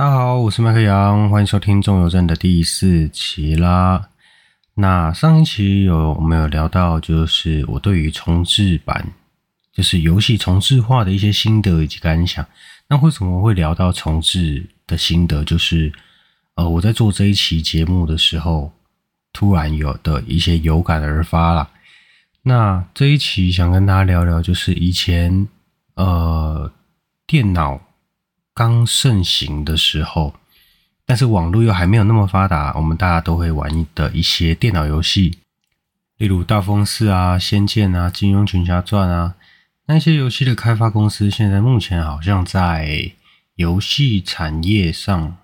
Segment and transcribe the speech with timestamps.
[0.00, 4.08] 大家好，我是麦克杨，欢迎收听《众游站》的第四期啦。
[4.76, 9.12] 那上一期有我们有聊到，就是我对于重制版，
[9.74, 12.46] 就是游戏重制化的一些心得以及感想。
[12.88, 15.44] 那为什么会聊到重制的心得？
[15.44, 15.92] 就是
[16.54, 18.72] 呃，我在做这一期节目的时候，
[19.34, 21.68] 突然有的一些有感而发啦。
[22.44, 25.46] 那这一期想跟大家聊聊，就是以前
[25.96, 26.72] 呃
[27.26, 27.78] 电脑。
[28.54, 30.34] 刚盛行的时候，
[31.06, 35.38] 但是网络又还没有那么发达，我们大家都会玩的一些电脑游戏，
[36.18, 39.34] 例如《大风四》啊、《仙剑》啊、《金庸群侠传》啊，
[39.86, 43.12] 那些游戏的开发公司现在目前好像在
[43.54, 45.36] 游戏产业上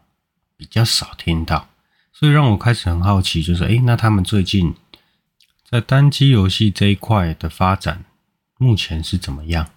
[0.57, 1.69] 比较少听到，
[2.13, 4.75] 所以让我开始很好奇，就是诶，那他们最近
[5.69, 8.05] 在单机游戏这一块的发展
[8.59, 9.69] 目前是怎么样？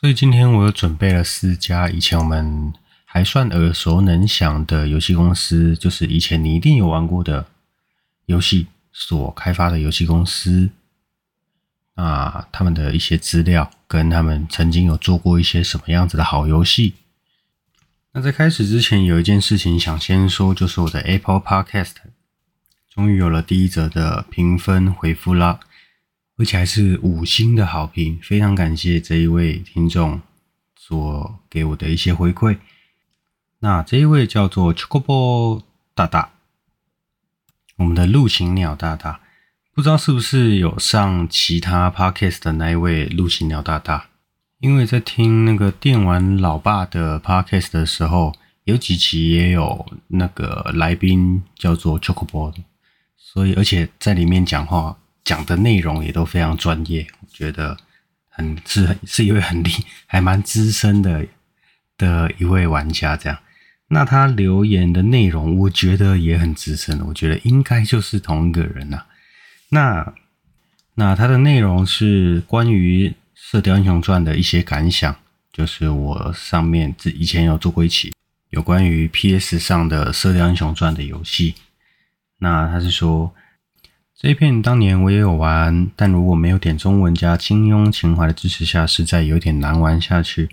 [0.00, 2.72] 所以今天我又准备了四家以前我们
[3.04, 7.44] 还算耳熟能详的游戏公司，就是以前你一定有玩过的
[8.24, 10.70] 游戏所开发的游戏公司，
[11.96, 16.94] 啊，他们的一些资料跟他们曾经有做过一些什么样子的好游戏。
[18.12, 21.92] 那在开始之前，有一件事情想先说，就是我的 Apple Podcast
[22.88, 25.60] 终于有了第一则的评分回复啦。
[26.40, 30.22] 而且还是五星的好评，非常感谢这一位听众
[30.74, 32.56] 所给我的一些回馈。
[33.58, 35.60] 那这一位叫做 Chocobo
[35.94, 36.30] 大大，
[37.76, 39.20] 我们的陆行鸟大大，
[39.74, 44.06] 不知道是不是有上其他 Podcast 的那一位陆行鸟大大？
[44.60, 52.64] 因为在听那个电玩老爸的 Podcast 的时候，有几期也有那个来宾叫做 Chocobo 的，
[53.18, 54.96] 所以而且在里面讲话。
[55.30, 57.76] 讲的内容也都非常专业，我觉得
[58.28, 59.70] 很是是一位很厉
[60.08, 61.24] 还蛮资深的
[61.96, 63.16] 的一位玩家。
[63.16, 63.38] 这样，
[63.90, 69.06] 那他留言的内容，我觉得也很资深，我觉得应该就是同一个人呐、啊。
[69.68, 70.14] 那
[70.96, 75.14] 那他的内容是关于《射雕英雄传》的一些感想，
[75.52, 78.12] 就是我上面之以前有做过一期
[78.48, 81.54] 有关于 PS 上的《射雕英雄传》的游戏。
[82.40, 83.32] 那他是说。
[84.22, 90.50] 这一片当年我也有玩，但如果没有点中文加金庸情怀的支持下，实在有点难玩下去。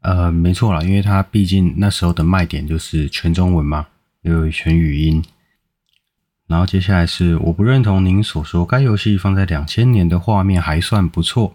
[0.00, 3.88] 呃，没错啦，因为它毕竟那时候的卖点就是全中文嘛，
[4.22, 5.22] 又有全语音。
[6.46, 11.54] 然后接下来是我不认同您所说，该游戏放在两千年的画面还算不错，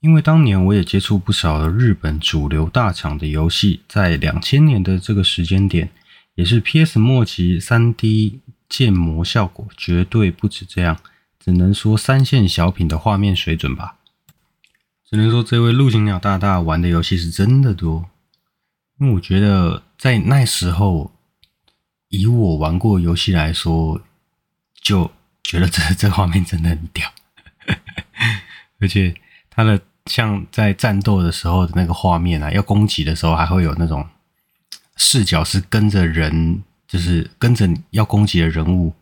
[0.00, 5.90] 因为当年我也接触不少的日本主流大厂的游戏，在两千年的这个时间点，
[6.36, 8.40] 也是 PS 末期三 D。
[8.68, 10.98] 建模效果绝对不止这样，
[11.38, 13.96] 只能说三线小品的画面水准吧。
[15.04, 18.08] 只能说这位陆行鸟大大玩的游戏是真的多，
[18.98, 21.12] 因为我觉得在那时候，
[22.08, 24.00] 以我玩过游戏来说，
[24.80, 27.08] 就觉得这这画面真的很屌，
[28.80, 29.14] 而且
[29.50, 34.08] 它的像在战斗的时候的那个画面啊，要攻击的时候还会有那种
[34.96, 36.64] 视角是跟着人。
[36.94, 38.94] 就是跟着要攻击的人物，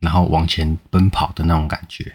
[0.00, 2.12] 然后往前奔跑的那种感觉。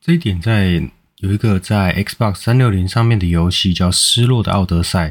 [0.00, 0.82] 这一点在
[1.18, 5.10] 有一个在 Xbox 三六零上面的游戏叫《失落的奥德赛》，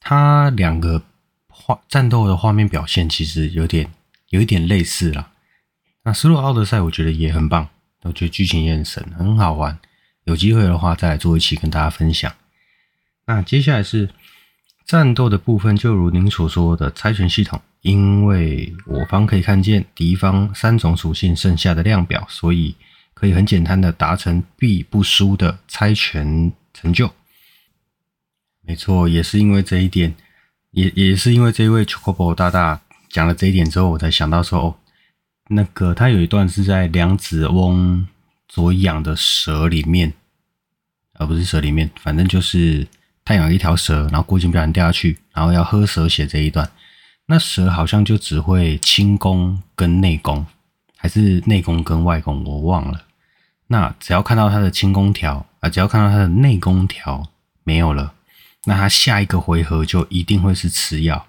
[0.00, 1.04] 它两个
[1.46, 3.92] 画战斗的画面表现其实有点
[4.30, 5.30] 有一点类似啦。
[6.02, 7.68] 那《失落奥德赛》我觉得也很棒，
[8.02, 9.78] 我觉得剧情也很神，很好玩。
[10.24, 12.34] 有机会的话再来做一期跟大家分享。
[13.26, 14.10] 那接下来是
[14.84, 17.62] 战斗的部分，就如您所说的猜拳系统。
[17.84, 22.74] 因为我方可以看见敌方三种属性剩下的量表，所以
[23.12, 27.12] 可以很简单的达成必不输的猜拳成就。
[28.62, 30.14] 没错，也是因为这一点，
[30.70, 32.80] 也也是因为这位 Chocobo 大大
[33.10, 34.76] 讲了这一点之后，我才想到说，哦，
[35.48, 38.08] 那个他有一段是在梁子翁
[38.48, 40.14] 所养的蛇里面，
[41.18, 42.88] 而不是蛇里面，反正就是
[43.26, 46.66] 他养了一条蛇，然后过肩不小心掉下去，然后要喝蛇血这一段。
[47.26, 50.46] 那蛇好像就只会轻功跟内功，
[50.96, 53.04] 还是内功跟外功，我忘了。
[53.68, 57.26] 那只要看到他的轻功条啊，只要看到他的内功条
[57.62, 58.12] 没有了，
[58.64, 61.26] 那他下一个回合就一定会是吃药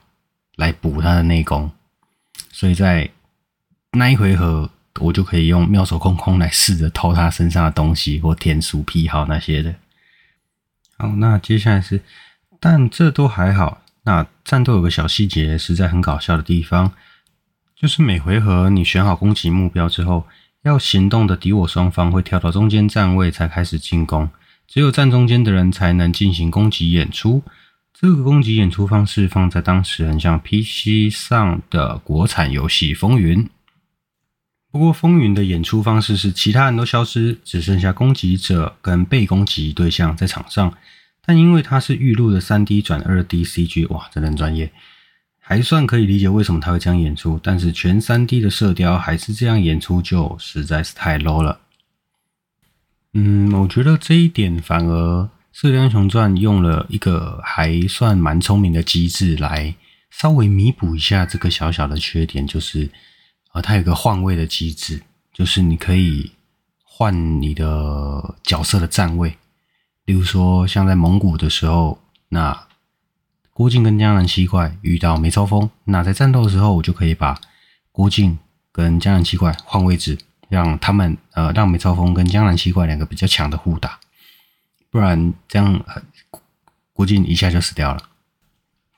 [0.57, 1.71] 来补他的内功。
[2.51, 3.09] 所以在
[3.91, 4.69] 那一回合，
[4.99, 9.73] 我就可以用妙手空空来试着偷他身上的东西或天书癖好那些的。
[10.97, 12.03] 好，那接下来是，
[12.59, 13.81] 但这都还好。
[14.05, 16.91] 那战斗有个小细节，实在很搞笑的地方，
[17.75, 20.25] 就是每回合你选好攻击目标之后，
[20.63, 24.29] 要行动的敌我双方会跳到中间站位才开始进攻，
[24.67, 27.43] 只有站中间的人才能进行攻击演出。
[27.93, 33.43] 这个攻击演出方式放在当时很像 PC 上的国产游戏《风云》。
[34.71, 40.73] 不过，《风云》的演出方式是其他人都消失，只剩下攻击者跟被攻击对象在场上。
[41.25, 44.71] 但因为它是预录的 3D 转 2D CG，哇，真的很专业，
[45.39, 47.39] 还算可以理解为什么他会这样演出。
[47.41, 51.61] 但是全 3D 的射雕还是这样演出，就实在是太 low 了。
[53.13, 59.73] 嗯，我觉得这一点反而《射雕英雄传》用了一个还算蛮聪明的机制来
[60.11, 62.89] 稍微弥补一下这个小小的缺点，就是
[63.53, 65.01] 呃，它有个换位的机制，
[65.33, 66.31] 就是你可以
[66.83, 69.37] 换你的角色的站位。
[70.05, 71.99] 例如说，像在蒙古的时候，
[72.29, 72.67] 那
[73.51, 77.39] 郭靖跟江南七怪遇到梅超风，那在战斗的时候，我就可以把
[77.91, 78.37] 郭靖
[78.71, 83.99] 跟江南七怪换位置，让他们呃，让梅超风跟江南七怪两个比较强的互打，
[84.91, 85.83] 不然这样
[86.93, 88.03] 郭靖一下就死掉了。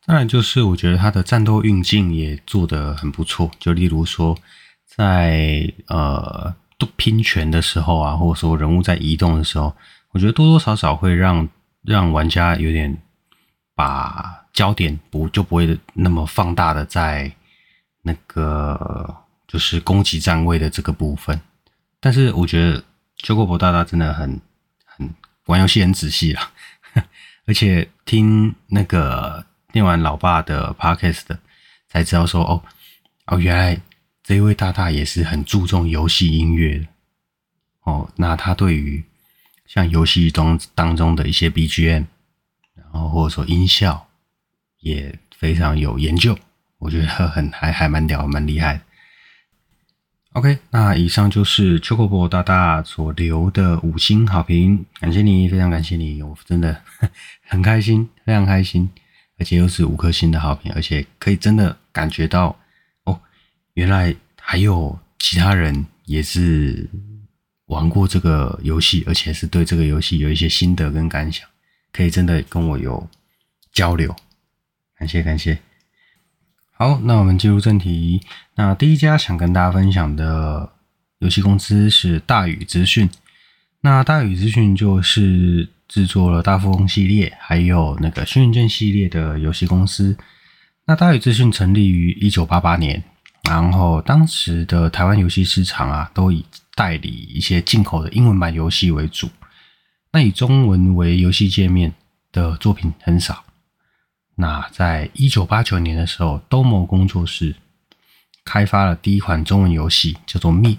[0.06, 4.38] 当然，就是我觉得他的战斗运镜也做得很不错，就例如说
[4.86, 9.74] 在呃都拼拳的时候啊，或者说人物在移动的时候。
[10.12, 11.48] 我觉得多多少少会让
[11.84, 12.98] 让玩家有点
[13.76, 17.32] 把焦点不就不会那么放大的在
[18.02, 19.16] 那个
[19.48, 21.40] 就是攻击站位的这个部分，
[22.00, 22.84] 但是我觉得
[23.18, 24.42] 邱国博大大真的很
[24.86, 25.14] 很
[25.46, 26.52] 玩游戏很仔细啦，
[27.46, 31.38] 而且听那个电玩老爸的 podcast
[31.88, 32.64] 才知道说哦
[33.28, 33.80] 哦原来
[34.24, 36.88] 这位大大也是很注重游戏音乐的
[37.84, 39.04] 哦，那他对于。
[39.68, 42.06] 像游戏中当中的一些 BGM，
[42.74, 44.08] 然后或者说音效
[44.80, 46.38] 也非常有研究，
[46.80, 48.82] 我觉得很还还蛮屌，蛮厉害。
[50.32, 56.82] OK，那以上就是秋口博大大所留的五星好评，感谢你，非常感谢你，我真的
[57.48, 58.90] 很开心，非常开心，
[59.38, 62.58] 而且又是五颗星的好评，而且可以真的感觉到
[63.04, 63.20] 哦，
[63.74, 66.90] 原来还有其他人也是。
[67.68, 71.48] 玩过这个游戏，而且是对这个游戏有一些心得跟感想，
[71.94, 73.08] 可以真的跟我有
[73.72, 74.14] 交流，
[74.98, 75.60] 感谢感谢。
[76.72, 78.22] 好，那我们进入正题。
[78.56, 80.72] 那第一家想跟大家分享的
[81.20, 83.10] 游戏公司是大宇资讯。
[83.82, 90.18] 那大宇资讯就是制作了大富翁系列，还有那个轩辕剑系列的游戏公司。
[90.86, 93.04] 那大宇资讯成立于一九八八年，
[93.50, 96.46] 然后当时的台湾游戏市场啊，都以
[96.76, 99.30] 代理一些进口的英文版游戏为主，
[100.12, 101.94] 那以中文为游戏界面
[102.32, 103.46] 的作品很少。
[104.36, 107.56] 那在一九八九年的时候，Domo 工作室
[108.44, 110.72] 开发了第一款中文游戏，叫做灭《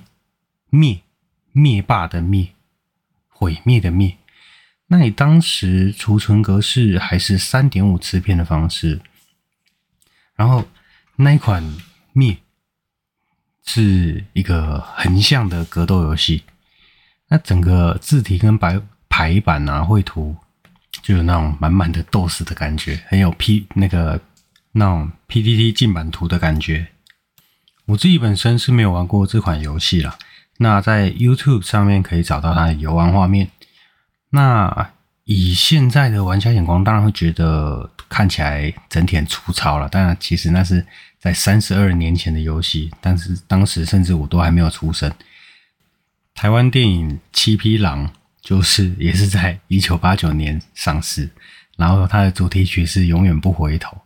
[0.68, 1.00] 灭
[1.52, 2.50] 灭霸的灭
[3.28, 4.10] 毁灭的灭》。
[4.88, 9.00] 那你当时储存格式还是三点五磁片的方式，
[10.36, 10.64] 然后
[11.16, 11.64] 那一款
[12.12, 12.36] 灭。
[13.70, 16.42] 是一个横向的格斗游戏，
[17.28, 18.80] 那整个字体跟白
[19.10, 20.34] 排版啊，绘图
[21.02, 24.18] 就有那种满满的斗士的感觉，很有 P 那个
[24.72, 26.86] 那种 PDT 进版图的感觉。
[27.84, 30.16] 我自己本身是没有玩过这款游戏啦，
[30.56, 33.50] 那在 YouTube 上面可以找到它的游玩画面。
[34.30, 34.92] 那
[35.24, 40.86] 以现在的玩家眼光，当然会觉得看起来整体很粗糙了，当然其实那是。
[41.18, 45.12] 在三十二年前的游戏，但是当时甚至我都还没有出生。
[46.34, 48.06] 台湾电影《七匹狼》
[48.40, 51.28] 就是也是在一九八九年上市，
[51.76, 53.96] 然后它的主题曲是《永远不回头》。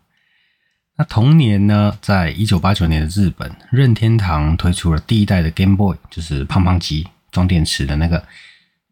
[0.97, 8.25] 那同年呢，在一九八九年的日本，任天堂推出了第一代的 Game Boy，就是胖胖机装电池的那个。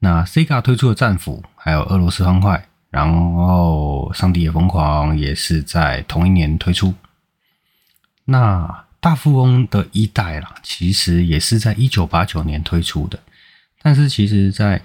[0.01, 6.95] 那 Sega 推出了战斧，还有俄罗斯方块，然后《上帝也疯狂》也是在同一年推出。
[8.25, 13.19] 那大富翁的一代啦，其实也是在一九八九年推出的，
[13.83, 14.83] 但是其实在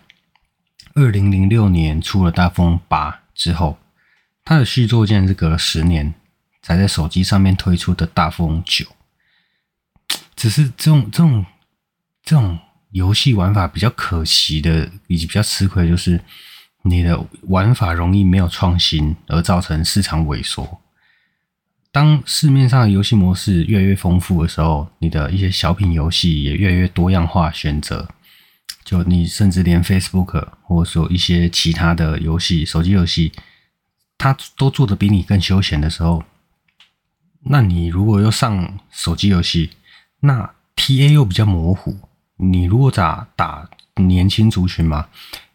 [0.94, 3.78] 二零零六年出了大富翁八之后，
[4.44, 6.14] 它的续作竟然是隔了十年
[6.62, 8.86] 才在手机上面推出的大富翁九。
[10.36, 11.46] 只是这种这种
[12.24, 12.58] 这种
[12.92, 16.22] 游戏玩法比较可惜的，以及比较吃亏，就是
[16.84, 20.82] 你的玩法容易没有创新，而造成市场萎缩。
[21.96, 28.06] 当市面上的游戏模式越来越丰富的时候，你的一些小品游戏也越来越多样化选择。
[28.84, 33.32] 就你甚至连 Facebook 或者说一些其他的游戏、手机游戏，
[34.18, 36.26] 它都做的比你更休闲的时候，
[37.44, 39.70] 那你如果要上手机游戏，
[40.20, 41.98] 那 TA 又比较模糊。
[42.36, 45.08] 你如果打打年轻族群嘛，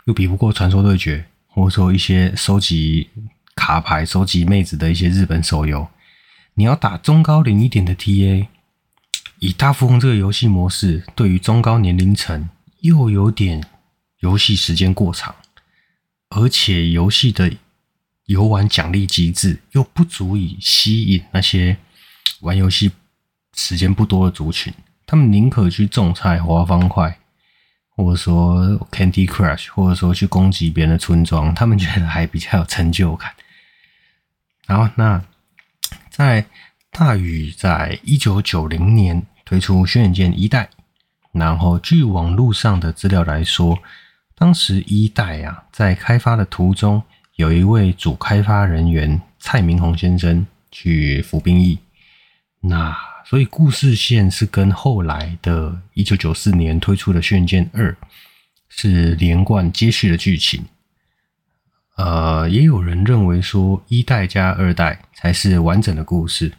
[0.06, 3.10] 又比不过传说对决，或者说一些收集。
[3.56, 5.86] 卡牌收集妹子的一些日本手游，
[6.54, 8.46] 你要打中高龄一点的 TA，
[9.38, 12.48] 以大富翁这个游戏模式，对于中高年龄层
[12.80, 13.64] 又有点
[14.18, 15.34] 游戏时间过长，
[16.30, 17.52] 而且游戏的
[18.26, 21.76] 游玩奖励机制又不足以吸引那些
[22.40, 22.90] 玩游戏
[23.54, 24.72] 时间不多的族群，
[25.06, 27.16] 他们宁可去种菜、滑方块。
[27.96, 33.30] 或者说 Candy Crush，或者说去攻击别人的村庄，他们觉得还比较有成就感。
[34.66, 35.22] 然后，那
[36.10, 36.44] 在
[36.90, 40.68] 大宇在一九九零年推出轩辕剑一代，
[41.32, 43.78] 然后据网络上的资料来说，
[44.34, 47.02] 当时一代啊在开发的途中，
[47.36, 51.78] 有一位主开发人员蔡明宏先生去服兵役，
[52.60, 52.96] 那。
[53.22, 57.92] 所以故事线是跟后来的1994年推出的《轩辕剑二》
[58.68, 60.64] 是连贯接续的剧情。
[62.02, 66.52] 呃，也有人认为说一代加二代才是完整的故事，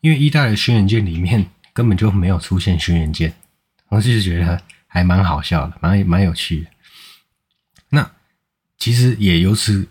[0.00, 3.34] 因为一代的轩辕剑里面根本就没有出现轩辕剑，
[3.88, 6.70] 我就是觉得还蛮好笑的，蛮蛮有趣的。
[7.88, 8.08] 那
[8.78, 9.88] 其实也由此，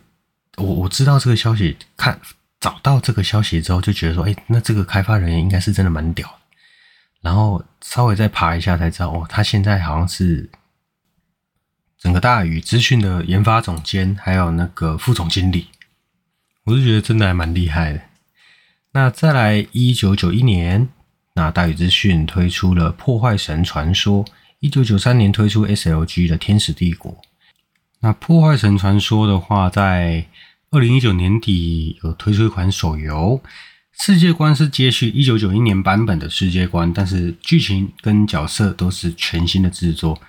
[0.55, 2.19] 我我知道这个消息看。
[2.63, 6.39] 找到这个消息之后，就觉得说，哎，那这个开发人员应该是真的蛮屌。
[7.19, 10.49] 然后稍微再爬一下才知道，哦，他现在好像是
[12.03, 15.67] 整个大宇资讯的研发总监，还有那个副总经理。
[16.65, 18.01] 我就觉得真的还蛮厉害的。
[18.91, 20.89] 那再来，一九九一年，
[21.35, 24.25] 那大宇资讯推出了《破坏神传说》。
[24.59, 27.09] 一九九三年推出 SLG 的《天使帝国》。
[28.01, 30.25] 那《破坏神传说》的话，在
[30.71, 33.41] 二零一九年底有推出一款手游，
[33.97, 40.19] 世界观是接续一九九一年版本的世界观，但是剧情跟角色都是全新的制作。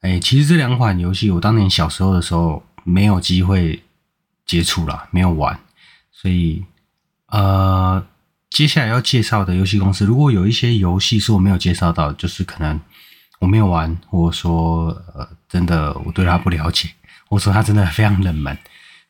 [0.00, 3.82] 哎，其实这两款游戏我当年小时候的时候没有机会
[4.46, 5.58] 接触啦，没有玩，
[6.12, 6.64] 所以
[7.26, 8.04] 呃，
[8.50, 12.80] 接下来要介绍的游戏公司，如果有一些游戏是我没有介绍到，就是可能
[13.38, 16.88] 我没有玩，或者说呃，真的我对它不了解，
[17.28, 18.56] 或者说它真的非常冷门，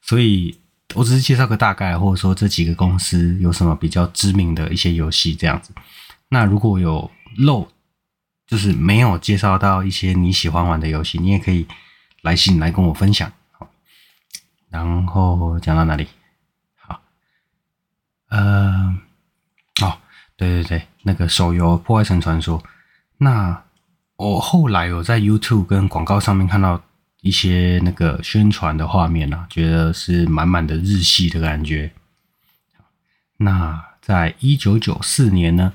[0.02, 0.56] 所以。
[0.97, 5.73] 我只是介绍个大概，或者说这几个公司有什么比较知名的一些游戏这样子。
[6.30, 7.68] 那如果有漏，
[8.50, 11.69] 就是没有介绍到一些你喜欢玩的游戏，你也可以
[12.23, 13.30] 来信来跟我分享。
[13.52, 13.71] 好，
[14.69, 16.09] 然后讲到哪里？
[16.75, 17.00] 好，
[18.30, 18.99] 呃，
[19.83, 19.99] 哦，
[20.37, 22.59] 对对对，那个手游《破坏神传说》，
[23.19, 23.62] 那
[24.16, 26.83] 我后来有在 YouTube 跟广告上面看到。
[27.23, 31.92] 一些那个宣传的画面啊，觉得是满满的日系的感觉。
[33.37, 35.75] 那在一九九四年呢，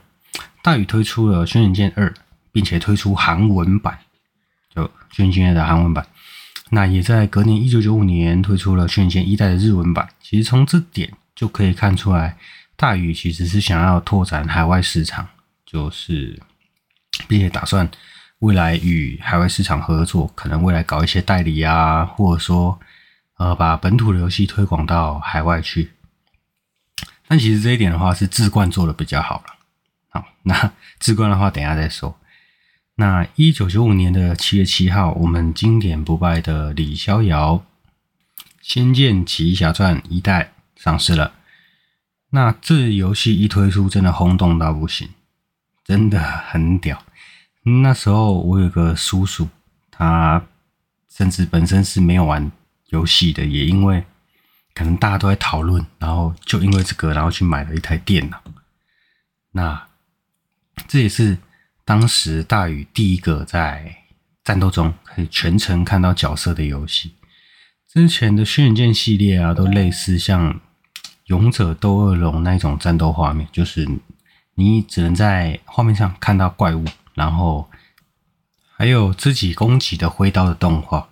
[0.63, 2.09] 大宇推出了《轩辕剑二》，
[2.55, 3.99] 并且推出韩文版，
[4.73, 4.81] 就
[5.11, 6.07] 《轩辕剑》的韩文版。
[6.69, 10.07] 那也在隔年一九九五年推出了《轩辕剑一代》的日文版。
[10.21, 12.37] 其实从这点就可以看出来，
[12.77, 15.27] 大宇其实是想要拓展海外市场，
[15.65, 16.41] 就是
[17.27, 17.91] 并且打算。
[18.39, 22.77] 未来与海外市场合作，可能未来搞一些代理啊，或者说，
[23.37, 25.91] 呃，把本土的游戏推广到海外去。
[27.27, 29.55] 但其实这一点的话，是志冠做的比较好了。
[30.09, 32.15] 好，那志冠的话，等一下再说。
[32.97, 37.65] 那一九九五年的七月七号，我们经典不败的李逍遥
[38.61, 41.33] 《仙剑奇侠传一代》上市了。
[42.29, 45.09] 那这游戏一推出，真的轰动到不行，
[45.83, 47.03] 真的很屌。
[47.63, 49.49] 那时候我有个叔叔，
[49.91, 50.45] 他
[51.09, 52.49] 甚至本身是没有玩
[52.87, 54.05] 游戏的，也因为
[54.73, 58.41] 可能大家都在讨论，然后就因为这个，然后去买了一台电脑。
[59.51, 59.87] 那
[60.87, 61.37] 这也是
[61.85, 63.97] 当时大宇第一个在
[64.43, 67.13] 战斗中可以全程看到角色的游戏。
[67.87, 70.59] 之前的轩辕剑系列啊，都类似像
[71.27, 73.87] 勇者斗恶龙那种战斗画面，就是
[74.55, 76.83] 你只能在画面上看到怪物。
[77.13, 77.69] 然后
[78.75, 81.07] 还有自己攻击的挥刀的动画。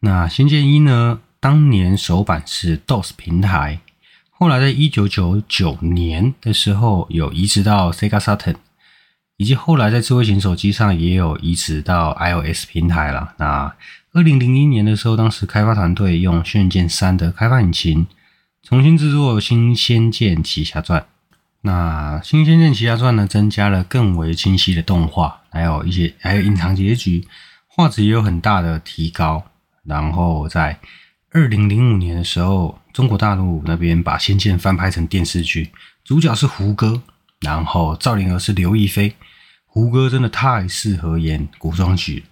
[0.00, 1.20] 那《仙剑一》呢？
[1.38, 3.78] 当年首版是 DOS 平台，
[4.30, 8.56] 后来在一九九九年的时候有移植到 Sega Saturn，
[9.36, 13.34] 以及后来在智慧型手机上也有移植到 iOS 平台了。
[13.38, 13.74] 那
[14.12, 18.06] 二零零一年的时候，当时开发团队用《轩辕剑三》的开发引擎
[18.62, 21.00] 重新制作《新仙剑奇侠传》。
[21.60, 27.26] 那《新仙剑奇侠传》呢，增加了更为清晰的动画，还有一些还有隐藏结局，
[27.66, 29.44] 画质也有很大的提高。
[29.84, 30.78] 然后在
[31.32, 35.70] 二零零五年的时候，中国大陆那边把《仙剑》翻拍成电视剧，
[36.04, 37.02] 主角是胡歌，
[37.40, 39.14] 然后赵灵儿是刘亦菲。
[39.64, 42.24] 胡歌真的太适合演古装剧，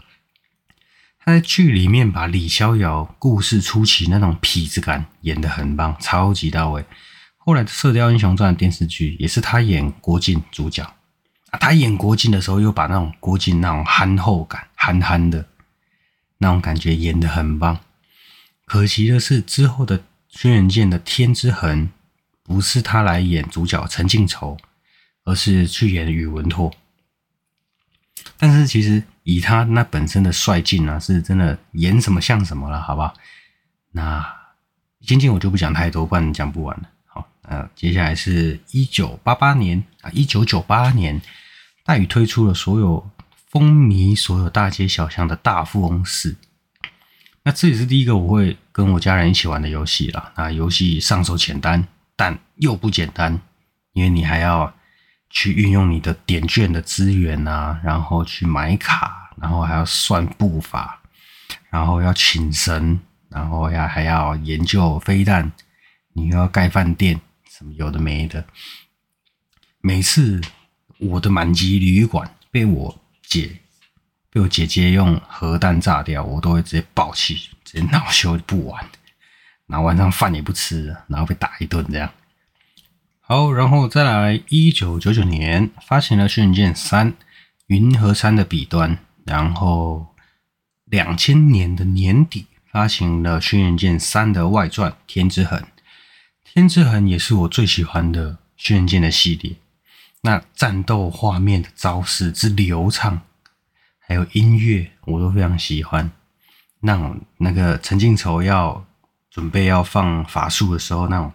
[1.18, 6.82] 他在剧里面把李逍遥故事初期那种痞子感演得很棒，超级到位。
[7.36, 10.90] 后来《射雕英雄传》电视剧也是他演郭靖主角，
[11.60, 15.46] 他演郭靖的时候又把那种郭靖那种憨厚感、憨憨的
[16.38, 17.78] 那种感觉演得很棒。
[18.64, 21.88] 可惜的是，之后的轩辕剑的《天之痕》
[22.42, 24.56] 不是他来演主角陈靖仇，
[25.24, 26.72] 而是去演宇文拓。
[28.38, 33.14] 但是其实以他那本身的帅劲啊，是真的演什么像什么了，好不好？
[33.92, 34.24] 那
[35.02, 36.88] 仙剑我就不讲太多，不然讲不完了。
[37.06, 41.20] 好，那，接下来是一九八八年啊，一九九八年，
[41.84, 43.10] 大宇推出了所有
[43.50, 46.36] 风靡所有大街小巷的大富翁四。
[47.44, 50.32] 那这也是第一个我会跟我家人一起玩的游戏了。
[50.36, 53.40] 那游戏上手简单，但又不简单，
[53.92, 54.74] 因为你还要
[55.34, 61.02] 去运用你的点券的资源啊，然后去买卡，然后还要算步伐，
[61.68, 62.98] 然后要请神，
[63.28, 65.50] 然后要还要研究飞弹，
[66.12, 67.20] 你又要盖饭店。
[67.50, 68.44] 什么有的没的，
[69.80, 70.40] 每次
[70.98, 73.60] 我的满级旅馆被我姐
[74.30, 78.84] 被我姐姐用核弹炸掉，我都会直接爆气，直接恼羞不玩，
[79.66, 82.10] 然后晚上饭也不吃，然后被打一顿这样。
[83.26, 87.10] 好，然后再来，一九九九年发行了《轩辕剑三》
[87.68, 90.08] 云和山的彼端，然后
[90.84, 95.58] 两千年的年底发行了《轩辕剑三》的外传《天之痕》。
[96.44, 99.56] 天之痕也是我最喜欢的轩辕剑的系列，
[100.20, 103.22] 那战斗画面的招式之流畅，
[104.00, 106.10] 还有音乐我都非常喜欢。
[106.80, 108.84] 那种那个陈靖仇要
[109.30, 111.32] 准备要放法术的时候，那种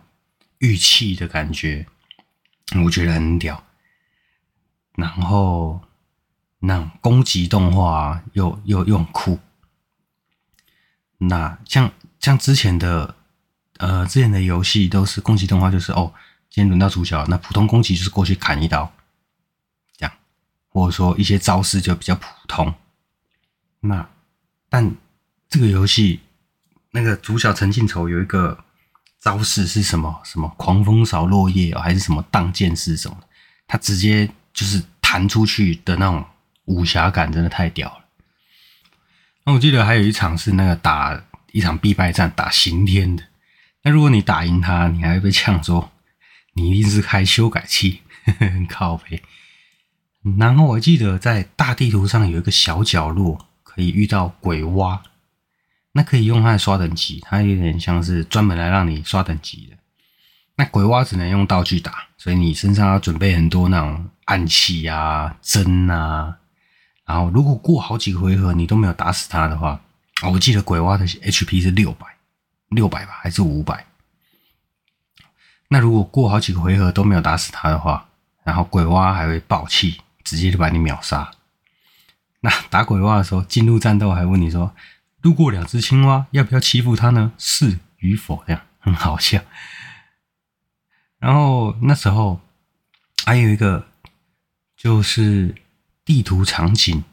[0.59, 1.85] 玉器的感觉，
[2.85, 3.63] 我觉得很屌。
[4.95, 5.81] 然后
[6.59, 9.39] 那种攻击动画又又又很酷。
[11.17, 13.15] 那像像之前的。
[13.79, 16.13] 呃，之前的游戏都是攻击动画，就是哦，
[16.49, 18.93] 今天轮到主角，那普通攻击就是过去砍一刀，
[19.95, 20.13] 这样，
[20.67, 22.73] 或者说一些招式就比较普通。
[23.79, 24.09] 那
[24.67, 24.93] 但
[25.47, 26.19] 这个游戏
[26.91, 28.65] 那个主角陈靖仇有一个
[29.21, 30.21] 招式是什么？
[30.23, 33.17] 什么狂风扫落叶，还是什么荡剑式什么？
[33.67, 36.25] 他直接就是弹出去的那种
[36.65, 38.05] 武侠感，真的太屌了。
[39.45, 43.23] 那我记得还有一场是那个打一场必败战，打刑天的。
[43.83, 45.91] 那如果你打赢他，你还会被呛说
[46.53, 48.01] 你一定是开修改器，
[48.69, 49.21] 靠北。
[50.37, 55.01] 然后我记得在大地图上有一个小角落可以遇到鬼蛙，
[55.99, 59.75] 那可以用它来刷等级，它有点像是专门来让你刷等级的。
[60.55, 66.37] 那鬼蛙只能用道具打，所以你身上要准备很多那种暗器啊、针啊。
[67.05, 69.77] 然后如果过好几个回合你都没有打死它的话，
[70.31, 72.07] 我记得鬼蛙的 HP 是六百。
[72.69, 73.85] 六百吧，还是五百？
[75.67, 78.07] 那如果过好几个回合都没有打死他的话，
[78.45, 81.29] 然后鬼蛙还会爆气，直接就把你秒杀。
[82.39, 84.73] 那打鬼蛙的时候，进入战斗还问你说
[85.21, 87.33] ：“路过两只青蛙，要不要欺负他呢？
[87.37, 89.41] 是与否？”这 样很好笑。
[91.19, 92.39] 然后那时候
[93.25, 93.87] 还有一个，
[94.77, 95.53] 就是
[96.05, 97.03] 地图场景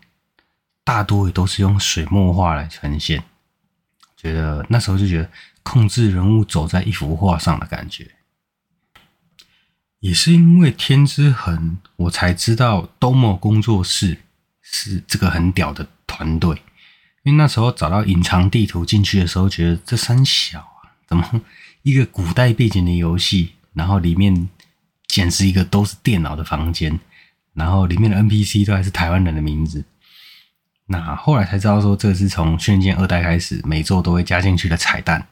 [0.84, 3.24] 大多也都是用水墨画来呈现。
[4.16, 5.30] 觉得那时候就觉得
[5.62, 8.14] 控制人物走在一幅画上的感觉，
[9.98, 14.22] 也是因为天之痕，我才知道 Domo 工作室
[14.62, 16.62] 是这个很屌的团队。
[17.26, 21.42] 因为那时候找到隐藏地图进去的时候，觉得这三小啊，怎么
[21.82, 24.48] 一个古代背景的游戏，然后里面
[25.08, 27.00] 简直一个都是电脑的房间，
[27.52, 29.84] 然后里面的 NPC 都还是台湾人的名字。
[30.86, 35.26] 那后来才知道说，这是从《轩辕剑二代》开始，每周都会加进去的彩蛋。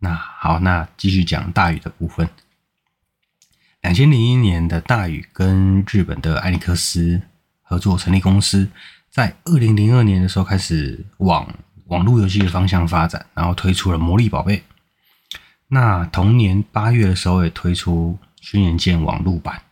[0.00, 2.28] 那好，那继续讲大宇的部分。
[3.82, 7.22] 两千零一年的大宇跟日本的艾尼克斯
[7.62, 8.68] 合作成立公司，
[9.10, 11.52] 在二零零二年的时候开始往
[11.86, 14.58] 网络游戏的方向发展，然后推出了《魔力宝贝》。
[15.68, 19.62] 那同年八月的时候也推出《轩辕剑》网络版。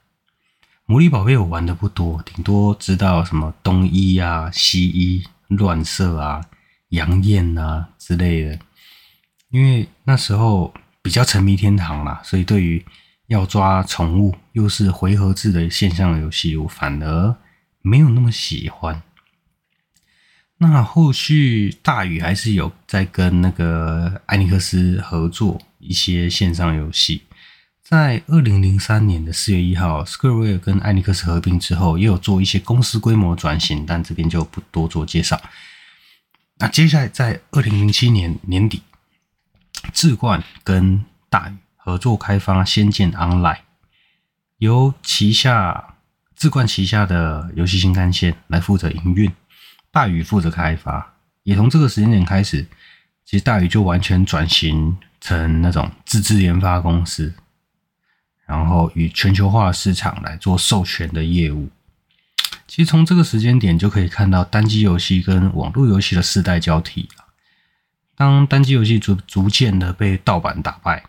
[0.87, 6.40] 魔力宝贝我玩的不多，顶多知道什么东一啊、西一、乱射啊、
[6.88, 8.59] 杨艳啊之类的。
[9.51, 12.85] 因为那时候比较沉迷天堂啦，所以对于
[13.27, 17.37] 要抓宠物又是回合制的线上游戏，我反而
[17.83, 19.03] 没有那么喜欢。
[20.61, 27.23] 那后续大宇还是有在跟那个艾尼克斯合作一些线上游戏。
[27.81, 35.40] 在二零零三年的四月一号，Square 跟艾尼克斯合并之后，也有做一些公司规模转型，但这边就不多做介绍。
[36.59, 38.83] 那接下来在二零零七年年底，
[39.94, 43.55] 智冠跟大宇合作开发《仙剑 Online》，
[44.59, 45.94] 由旗下
[46.37, 49.33] 智冠旗下的游戏新干线来负责营运，
[49.90, 51.14] 大宇负责开发。
[51.42, 52.66] 也从这个时间点开始，
[53.24, 57.33] 其实大宇就完全转型成那种自制研发公司，
[58.46, 61.70] 然后与全球化市场来做授权的业务。
[62.66, 67.24] 其实从这个时间点就可以看到单机游戏跟网络游戏的世代交替了。
[68.14, 71.05] 当单机游戏逐逐渐的被盗版打败，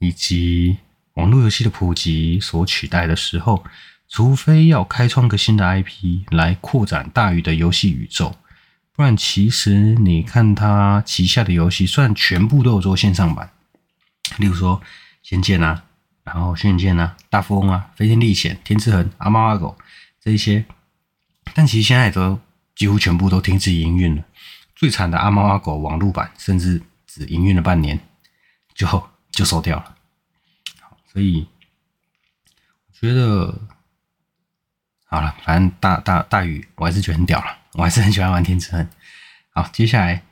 [0.00, 0.76] 以及
[1.14, 3.64] 网络游戏的普及所取代的时候，
[4.08, 8.34] 除非要开创个新的 IP 来扩展大宇的游戏宇宙，
[8.92, 13.52] 不然其实你看他旗下的游戏，虽然全部都有做线上版，
[14.38, 14.80] 例如说
[15.22, 15.84] 《仙剑》啊，
[16.24, 19.76] 然后《轩辕剑》啊，《大富翁》啊，《飞天历险》、《天之痕》、《阿猫阿狗》
[20.20, 20.64] 这一些。
[21.54, 22.38] 但其实现在都
[22.74, 24.22] 几乎全部都停止营运了。
[24.74, 27.98] 最惨的阿猫阿狗网络版，甚至只营运了半年，
[28.74, 28.86] 就
[29.30, 29.96] 就收掉了。
[31.12, 31.46] 所以
[32.86, 33.58] 我觉得
[35.08, 38.88] 好了，反正大大大宇我还是觉得很屌了，我还是很喜欢玩天之痕。
[39.50, 40.22] 好，接下来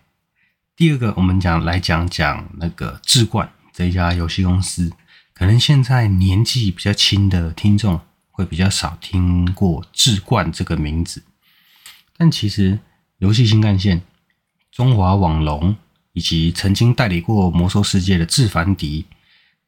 [0.77, 4.93] 第二个，我们讲来讲讲那个智冠这一家游戏公司。
[5.35, 8.01] 可能现在年纪比较轻的听众。
[8.37, 11.23] 会比较少听过智冠这个名字，
[12.19, 12.79] 但其实
[13.17, 14.03] 游戏新干线、
[14.71, 15.75] 中华网龙
[16.13, 19.07] 以及曾经代理过魔兽世界的智凡迪，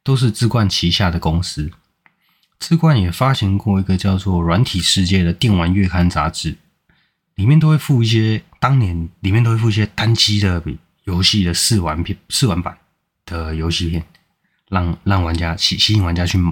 [0.03, 1.71] 都是智冠旗下的公司。
[2.59, 6.57] 智冠也发行过一个叫做《软体世界》的电玩月刊杂志，
[7.35, 10.61] 里面都会附一些当年里面都会附一些单机的
[11.05, 12.77] 游戏的试玩片、试玩版
[13.25, 14.05] 的游戏片，
[14.67, 16.51] 让让玩家吸吸引玩家去买。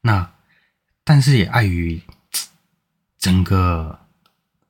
[0.00, 0.32] 那
[1.04, 2.00] 但是也碍于
[3.18, 4.00] 整个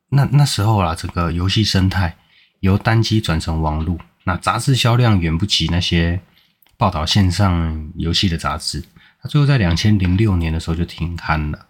[0.09, 2.17] 那那时候啦，整个游戏生态
[2.59, 6.21] 由单机转成网络，那杂志销量远不及那些
[6.77, 8.85] 报道线上游戏的杂志。
[9.23, 11.67] 它最后在两千零六年的时候就停刊了。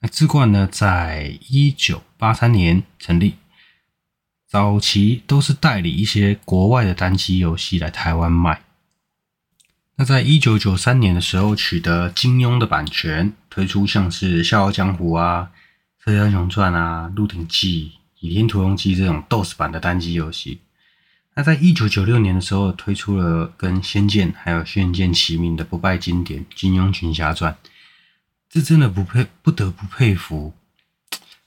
[0.00, 3.36] 那智冠呢，在一九八三年成立，
[4.46, 8.62] 早期都是代理一些国外的单机游戏来台湾卖。
[9.96, 15.50] 那在一九九三年的时候，取得金庸的版权，推出像是《笑傲江湖》啊、
[16.04, 17.92] 《射雕英雄传》啊、《鹿鼎记》、
[18.26, 20.60] 《倚天屠龙记》这种 DOS 版的单机游戏。
[21.34, 27.52] 那在一九九六年的时候，推出了跟《仙剑》还有《轩辕剑》齐名的不败经典《金庸群侠传》。
[28.48, 30.54] 这真的不佩不得不佩服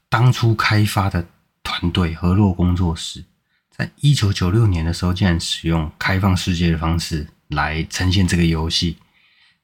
[0.10, 1.28] 当初开发的
[1.64, 3.24] 团队河洛工作室，
[3.70, 7.28] 在一九九六年的时候，竟然使用开放世界的方式。
[7.52, 8.98] 来呈现这个游戏，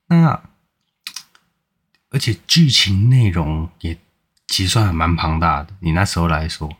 [0.07, 0.41] 那
[2.11, 3.99] 而且剧情内容也
[4.47, 5.75] 其实算还蛮庞大的。
[5.81, 6.73] 你那时候来说，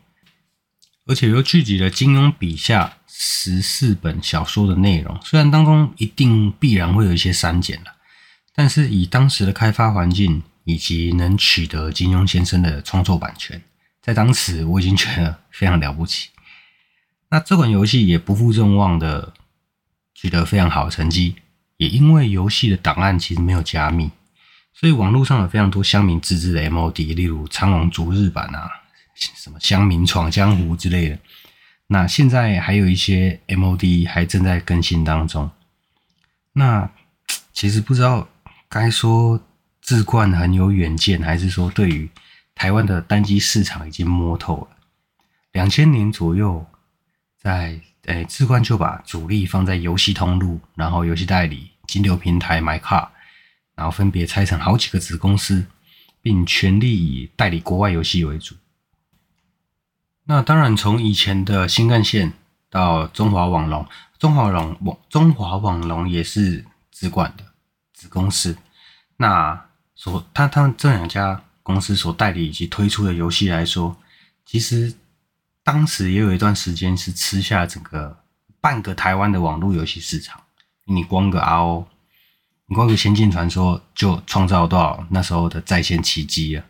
[1.06, 7.94] 而且又聚集了金庸笔下十四本小说的内容，虽然当中一定必然会有一些删减了，
[8.54, 13.62] 但是以当时的开发环境以及能取得金庸先生的创作版权，
[14.02, 16.30] 在当时我已经觉得非常了不起。
[17.30, 19.32] 那这款游戏也不负众望的。
[20.16, 21.34] 取得非常好的成绩，
[21.76, 24.10] 也因为游戏的档案其实没有加密，
[24.72, 28.70] 所以网络上有非常多乡民自制的 MOD，例如《苍龙逐日版》啊，
[29.14, 31.18] 什么《乡民闯江湖》之类的。
[31.86, 35.50] 那现在还有一些 MOD 还正在更新当中。
[36.52, 36.90] 那
[37.52, 38.28] 其实不知道
[38.68, 39.40] 该说
[39.80, 42.10] 志冠很有远见，还是说对于
[42.54, 44.76] 台湾的单机市场已经摸透了。
[45.52, 46.66] 两千年左右，
[47.38, 47.80] 在。
[48.06, 53.08] 哎，智冠就把主力放在游戏通路，然后游戏代理、金流平台、MyCar，
[53.74, 55.64] 然后分别拆成好几个子公司，
[56.20, 58.54] 并全力以代理国外游戏为主。
[60.24, 62.32] 那当然，从以前的新干线
[62.68, 63.86] 到中华网龙，
[64.18, 67.44] 中华网网中华网龙也是智冠的
[67.92, 68.56] 子公司。
[69.16, 73.96] 那所他他们这两家公司所代理以及推出的游戏来说，
[74.44, 74.94] 其实。
[75.66, 78.18] 当时也有一段时间是吃下整个
[78.60, 80.38] 半个台湾的网络游戏市场。
[80.84, 81.86] 你光个 RO，
[82.66, 86.66] 你光个《仙剑传说》就创造多少那时候的在线奇迹啊！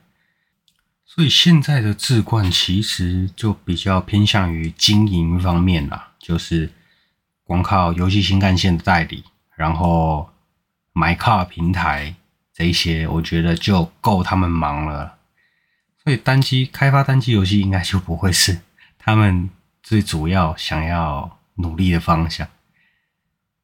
[1.14, 6.72] 所以现在的置冠其实就比较偏向于经营方面啦，就是
[7.44, 9.22] 光靠游戏新干线的代理，
[9.54, 10.28] 然后
[10.92, 12.16] MyCar 平台
[12.52, 15.18] 这一些，我觉得就够他们忙了。
[16.02, 18.62] 所以单机开发单机游戏应该就不会是。
[18.98, 19.48] 他们
[19.84, 22.48] 最主要想要努力的方向。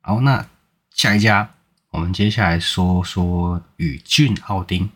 [0.00, 0.46] 好，那
[0.94, 1.50] 下一家，
[1.90, 4.88] 我们接下来说说宇峻奥丁。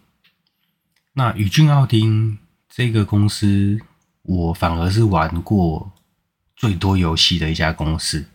[1.15, 2.39] 那宇峻奥丁
[2.77, 3.79] 这个公司，
[4.23, 5.93] 我反而是玩过
[6.57, 8.27] 最多游戏的一家公司。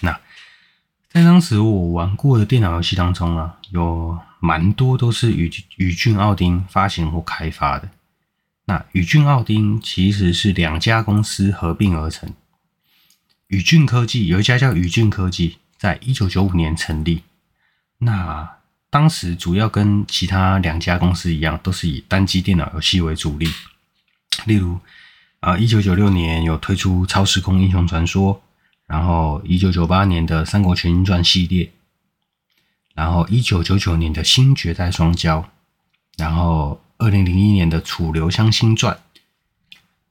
[0.00, 0.20] 那
[1.08, 7.88] 在当时我玩过的电脑游戏当中啊，有蛮多都是宇宇峻奥丁发行或开发的。
[8.64, 12.34] 那宇峻奥丁其实是两家公司合并而成。
[13.46, 17.22] 宇峻科技有一家叫宇峻科技，在一九九五年成立。
[17.98, 18.53] 那
[18.94, 23.48] 当时主要跟其他两家公司一样，都是以单机电脑游戏为主力。
[24.44, 24.78] 例如
[25.40, 28.36] 啊，一九九六年有推出《超时空英雄传说》。
[28.86, 31.72] 然后，一九九八年的《三国群英传》系列，
[32.94, 35.42] 然后一九九九年的《新绝代双骄》，
[36.16, 38.94] 然后二零零一年的《楚留香新传》。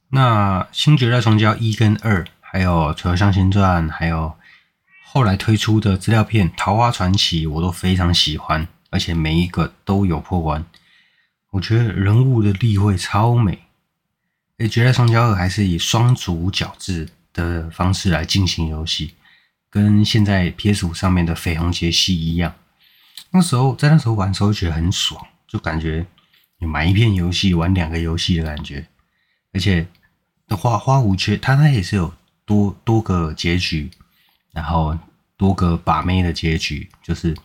[0.10, 4.34] 那《新绝代双骄》一跟二，还有《楚留香新传》，还有
[5.06, 10.63] 后来推出的资料片《桃花传奇》，我都非常喜欢，而且每一个都有破关。
[11.49, 13.63] 我觉得人物的立绘超美。
[14.60, 17.10] 诶，《绝代双骄二》还是以双主角制。
[17.34, 19.15] 的方式来进行游戏，
[19.67, 22.53] 跟现在 PS5 上面的绯红杰西一样。
[23.32, 26.06] 那时候在那时候玩的时候觉得很爽，就感觉
[26.60, 28.86] 你买一片游戏玩两个游戏的感觉。
[29.51, 29.88] 而且
[30.47, 32.13] 的花花无缺，它它也是有
[32.45, 33.89] 多多个结局，
[34.51, 34.95] 然后
[35.36, 36.88] 多个把妹的结局。
[37.01, 37.36] 就是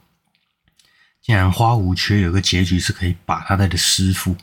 [1.29, 4.35] 竟然花无缺有个结局是可以把他的师傅，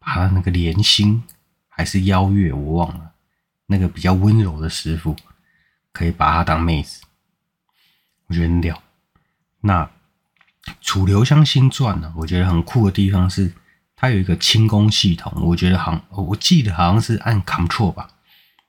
[0.00, 1.22] 把他那个莲心
[1.68, 3.12] 还是邀月，我忘了。
[3.66, 5.14] 那个比较温柔的师傅，
[5.92, 7.02] 可以把他当妹子，
[8.26, 8.82] 我觉得很屌。
[9.60, 9.84] 那
[10.80, 12.12] 《楚留香新传》呢？
[12.16, 13.52] 我觉得很酷的地方是，
[13.94, 15.32] 它有一个轻功系统。
[15.42, 18.10] 我觉得好，我记得好像是按 Ctrl 吧，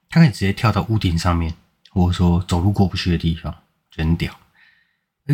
[0.08, 1.56] 它可以直接跳到屋顶上面，
[1.90, 3.52] 或者说走路过不去的地方，
[3.90, 4.40] 就很屌。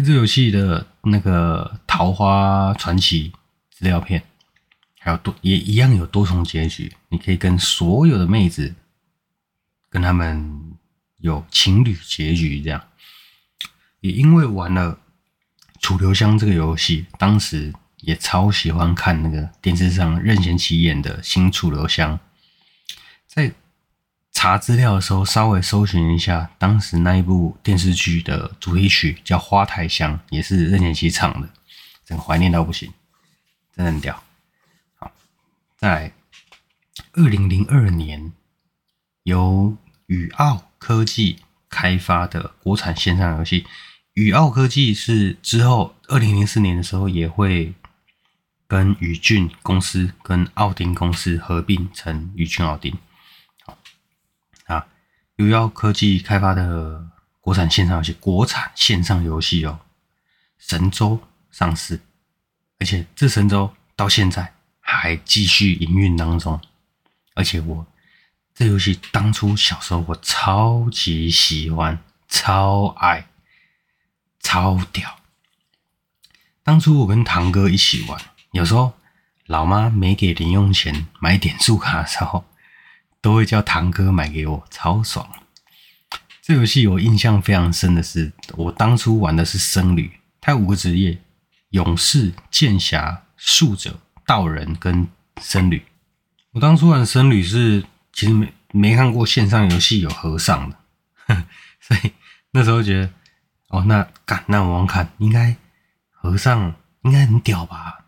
[0.01, 3.31] 这游戏的那个《桃花传奇》
[3.71, 4.23] 资料片，
[4.99, 8.73] 还有多也一样有多重结局，你可以跟所有的妹子。
[9.87, 10.75] 跟他们
[11.19, 12.83] 有情侣结局，这样
[14.01, 14.93] 也因为玩了
[15.79, 22.19] 《楚留香》这个游戏，当时也超喜欢看那个电视上任贤齐演的新《楚留香》。
[23.25, 23.53] 在
[24.45, 31.49] 查资料的时候，稍微搜寻一下，当时那一部电视剧的主题曲叫《花太香》，也是任贤齐唱的，
[32.05, 32.93] 真怀念到不行，
[33.75, 34.21] 真的很屌。
[34.97, 35.11] 好，
[35.75, 36.11] 在
[37.13, 38.33] 二零零二年
[39.23, 43.65] 由宇奥科技开发的国产线上游戏，
[44.13, 47.73] 宇奥科技是之后二零零四年的时候也会
[48.67, 52.95] 跟宇峻公司跟奥丁公司合并成宇峻奥丁。
[55.37, 57.05] 好啊，宇奥科技开发的
[57.41, 59.79] 国产线上游戏，国产线上游戏哦，
[60.57, 61.19] 神州
[61.51, 61.99] 上市，
[62.79, 66.59] 而且这神州到现在还继续营运当中，
[67.33, 67.85] 而且我。
[68.57, 73.27] 这游戏当初小时候我超级喜欢，超爱，
[74.39, 75.19] 超屌。
[76.63, 78.17] 当初我跟堂哥一起玩，
[78.51, 78.93] 有时候
[79.47, 82.45] 老妈没给零用钱买点数卡的时候，
[83.25, 85.27] 都会叫堂哥买给我，超爽。
[86.43, 91.17] 这游戏我印象非常深的是，我当初玩的是僧侣，它有五个职业：
[91.69, 95.07] 勇士、剑侠、术者、道人跟
[95.41, 95.83] 僧侣。
[96.51, 97.83] 我当初玩僧侣是。
[98.17, 100.77] 其实没没看过线上游戏有和尚的，
[101.25, 101.43] 呵，
[101.81, 102.13] 所以
[102.51, 103.09] 那时候觉得，
[103.67, 105.53] 哦，那干那我们看，应该
[106.11, 108.05] 和尚应该很屌吧？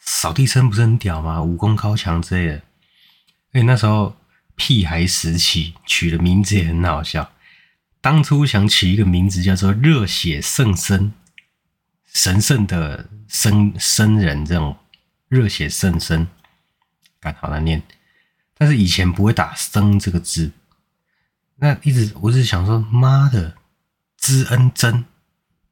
[0.00, 1.40] 扫地僧不是很屌吗？
[1.40, 2.62] 武功高强之类的。
[3.52, 4.16] 所以那时候
[4.56, 7.30] 屁孩时期取的名字也很好笑，
[8.00, 11.12] 当初想取一个名字叫做“热血圣僧”，
[12.12, 14.76] 神圣的僧僧人这种
[15.28, 16.26] 热血圣僧，
[17.20, 17.82] 干好难念。
[18.56, 20.50] 但是以前不会打“僧”这个字，
[21.56, 23.56] 那一直我是想说，妈的，
[24.16, 25.04] 知恩真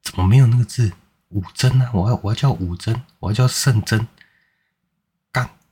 [0.03, 0.93] 怎么没有那个字？
[1.29, 4.07] 武真啊，我要我要叫武真，我要叫圣真。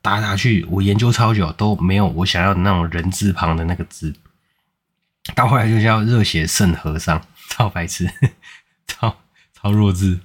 [0.03, 4.13] 干打打去，我研究超久都没有我想要的那种人字旁的那个字。
[5.33, 8.07] 到后来就叫热血圣和尚，超白痴，
[8.85, 9.15] 超
[9.53, 10.19] 超弱智。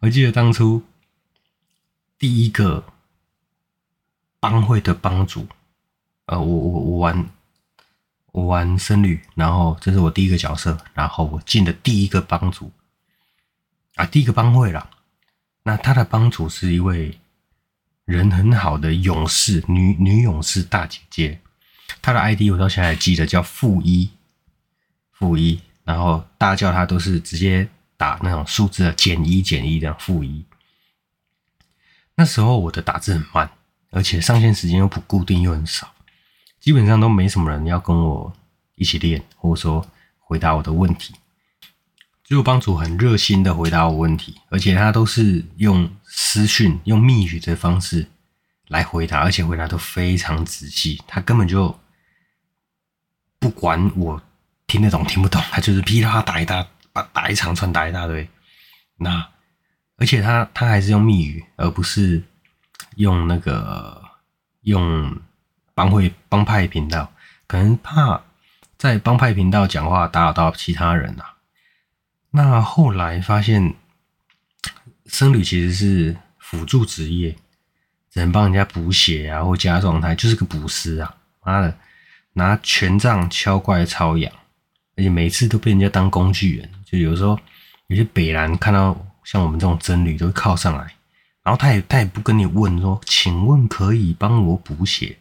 [0.00, 0.82] 我记得当初
[2.18, 2.84] 第一个
[4.38, 5.48] 帮会的帮主。
[6.26, 7.26] 呃，我我我玩
[8.32, 12.70] 我玩僧侣，然后这是我第一个角色，然后我进的第一个帮主
[13.94, 14.90] 啊，第一个帮会啦。
[15.62, 17.18] 那他的帮主是一位
[18.04, 21.40] 人很好的勇士，女女勇士大姐姐，
[22.02, 24.10] 她的 ID 我到现在还记得，叫负一
[25.10, 30.44] 负一，然后大家叫她都是直接打那种数字的减一减一这样负一。
[32.16, 33.50] 那时候我的打字很慢，
[33.90, 35.94] 而且上线时间又不固定又很少。
[36.60, 38.32] 基本上都没什么人要跟我
[38.76, 39.86] 一起练，或者说
[40.18, 41.14] 回答我的问题。
[42.24, 48.08] 就帮主很热心的回答我问题，而且他都是用私讯、用密语的方式
[48.68, 51.02] 来回答，而且回答都非常仔细。
[51.06, 51.78] 他根本就
[53.38, 54.22] 不管我
[54.66, 58.26] 听得懂听不懂，他就是噼里啪啦打一大把打一长串打一大堆。
[58.96, 59.28] 那
[59.98, 62.22] 而且他他还是用密语，而不是
[62.96, 64.02] 用那个
[64.62, 65.20] 用
[65.74, 67.12] 帮会帮派频道，
[67.46, 68.22] 可能怕
[68.78, 71.33] 在帮派频道讲话打扰到其他人啊。
[72.36, 73.74] 那后来发现，
[75.06, 77.30] 僧侣其实是辅助职业，
[78.10, 81.14] 只能帮人家补血啊，或加状态，就是个补师啊。
[81.44, 81.78] 妈的，
[82.32, 84.32] 拿权杖敲怪超痒，
[84.96, 86.68] 而且每次都被人家当工具人。
[86.84, 87.38] 就有时候
[87.86, 90.92] 有些北兰看到像我们这种僧侣，都会靠上来，
[91.44, 95.16] 然后他也他也不跟你问说，请问可以帮我补血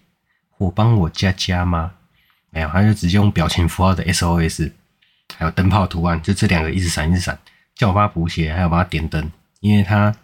[0.49, 1.93] 或帮我加加吗？
[2.49, 4.71] 没有，他就直接用表情符号的 SOS。
[5.35, 7.37] 还有灯泡图案，就这两个一直闪一直闪，
[7.75, 9.31] 叫我帮他补血，还有帮他点灯，
[9.61, 10.15] 因为他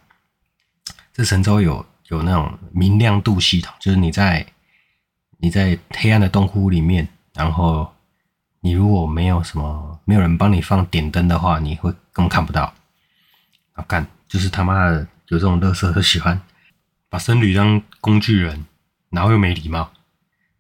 [1.13, 4.45] 这神州有有那种明亮度系统，就是你在
[5.39, 7.93] 你在黑暗的洞窟里面，然后
[8.61, 12.73] 你如果没有什么没有人帮你放点灯的话，你会根本看不到。
[13.71, 16.39] 好干，就是他妈的有这种乐色，都喜欢
[17.09, 18.65] 把僧侣当工具人，
[19.09, 19.91] 然后又没礼貌，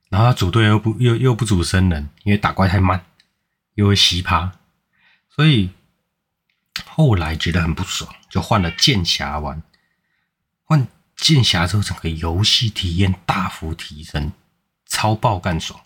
[0.09, 3.03] 然后他组队又不又又不组僧人，因为打怪太慢。
[3.75, 4.51] 又会奇葩，
[5.29, 5.69] 所以
[6.85, 9.61] 后来觉得很不爽，就换了剑侠玩。
[10.63, 14.31] 换剑侠之后，整个游戏体验大幅提升，
[14.85, 15.79] 超爆干爽。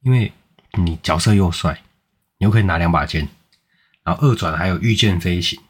[0.00, 0.32] 因为
[0.72, 1.82] 你角色又帅，
[2.38, 3.28] 你又可以拿两把剑，
[4.02, 5.60] 然后二转还有御剑飞行，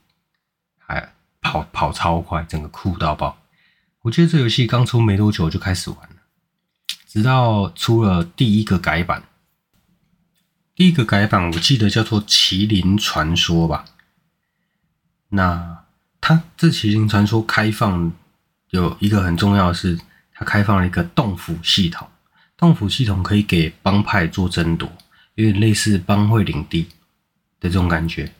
[0.79, 3.39] 还跑跑超快，整个酷到爆。
[4.03, 6.17] 我记得这游戏刚出没多久就开始玩了，
[7.07, 9.25] 直到出了第一个改版。
[10.81, 13.85] 第一个改版我记得叫做《麒麟传说》吧。
[15.29, 15.85] 那
[16.23, 18.11] 它这《麒麟传说》开放
[18.71, 20.01] 有一个很重要的是，
[20.33, 22.09] 它开放了一个洞府系统。
[22.57, 24.91] 洞府系统可以给帮派做争夺，
[25.35, 26.89] 有点类似帮会领地
[27.61, 28.33] 的这种感觉。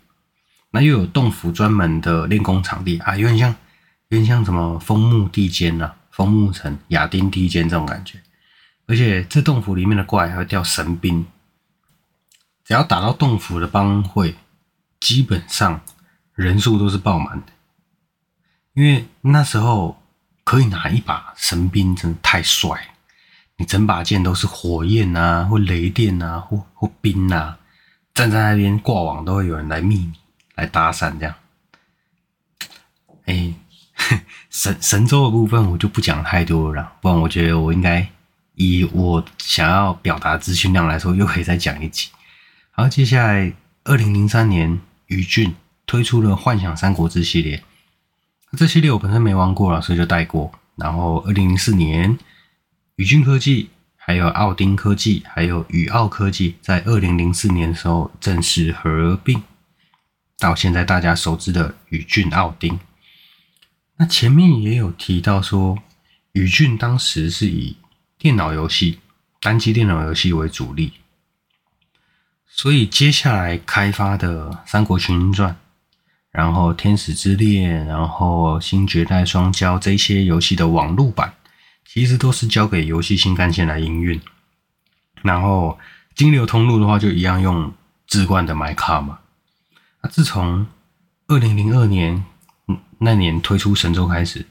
[0.71, 3.55] 那又有洞府专门的练功场地啊，有点像
[4.09, 8.19] 有点像什么枫木地间呐、啊、枫木城、亚丁地间这种感觉。
[8.87, 11.27] 而且这洞府里面的怪还会掉神兵。
[12.71, 14.37] 只要打到洞府的帮会，
[15.01, 15.81] 基本上
[16.37, 17.47] 人数都是爆满的。
[18.75, 20.01] 因为那时候
[20.45, 22.95] 可以拿一把神兵，真的太帅！
[23.57, 27.59] 你整把剑都是火焰啊，或雷电啊，或或冰啊，
[28.15, 30.13] 站在那边挂网都会有人来密你，
[30.55, 31.35] 来搭讪这样。
[33.25, 33.53] 哎，
[34.49, 38.09] 神神州的部分我就不讲太多了，不然我觉得我应该
[38.55, 42.11] 以我想要表达资讯量来说，又可以再讲一集。
[42.81, 43.53] 然后接下来，
[43.85, 47.63] 二零零三年，宇峻推出了《幻想三国志》系列。
[48.57, 50.51] 这系列我本身没玩过了，所以就带过。
[50.77, 52.19] 然后二零零四年，
[52.97, 59.43] 宇峻科技、还有奥丁科技、还有宇奥科技，在二零零四年的时候正式合并，
[60.39, 62.81] 到现在大家熟知的宇峻奥丁。
[63.99, 65.77] 那前面也有提到说，
[66.33, 67.77] 宇峻当时是以
[68.17, 69.01] 电脑游戏、
[69.43, 70.95] 单机电脑游戏为主力。
[72.61, 75.51] 所以接下来开发的《三国群英传》，
[76.31, 81.33] 然后《天使之恋》，然后《新绝代双骄》这些游戏的网络版，
[81.87, 84.21] 其实都是交给游戏新干线来营运。
[85.23, 85.79] 然后
[86.15, 87.73] 金流通路的话，就一样用
[88.07, 89.21] 志冠的买卡嘛。
[90.03, 90.67] 那自从
[91.29, 92.23] 二零零二年
[92.99, 94.45] 那年推出神州开始，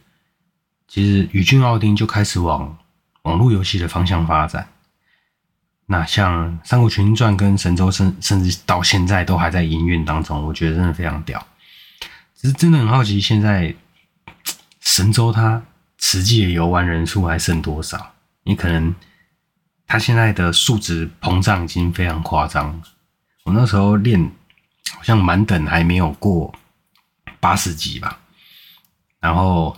[0.88, 2.76] 其实宇峻奥丁就开始往
[3.22, 4.68] 网络游戏的方向发展。
[5.92, 11.44] 那像《三国群英传》跟《神州》甚甚至到现在都还在营运当中，我觉得真的非常屌。
[12.36, 13.74] 只是真的很好奇，现在
[14.82, 15.64] 神州它
[15.98, 18.14] 实际的游玩人数还剩多少？
[18.44, 18.94] 你可能
[19.88, 22.80] 它现在的数值膨胀已经非常夸张。
[23.46, 24.32] 我那时候练
[24.92, 26.54] 好像满等还没有过
[27.40, 28.20] 八十级吧，
[29.20, 29.76] 然后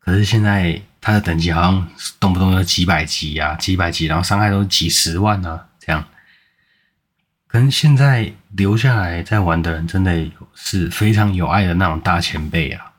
[0.00, 0.82] 可是现在。
[1.04, 1.88] 他的等级好像
[2.20, 6.04] 动不动就几百级啊，几百级，然后伤害都几十万啊，这样。
[7.48, 12.92] 可能现在留下来在玩的人，真的是非常有爱的那种大前辈啊。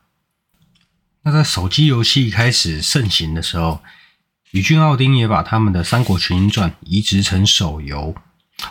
[1.22, 3.82] 那在手机游戏开始盛行的时候，
[4.52, 8.14] 宇峻奥丁也把他们的《三国群英传》移植成手游。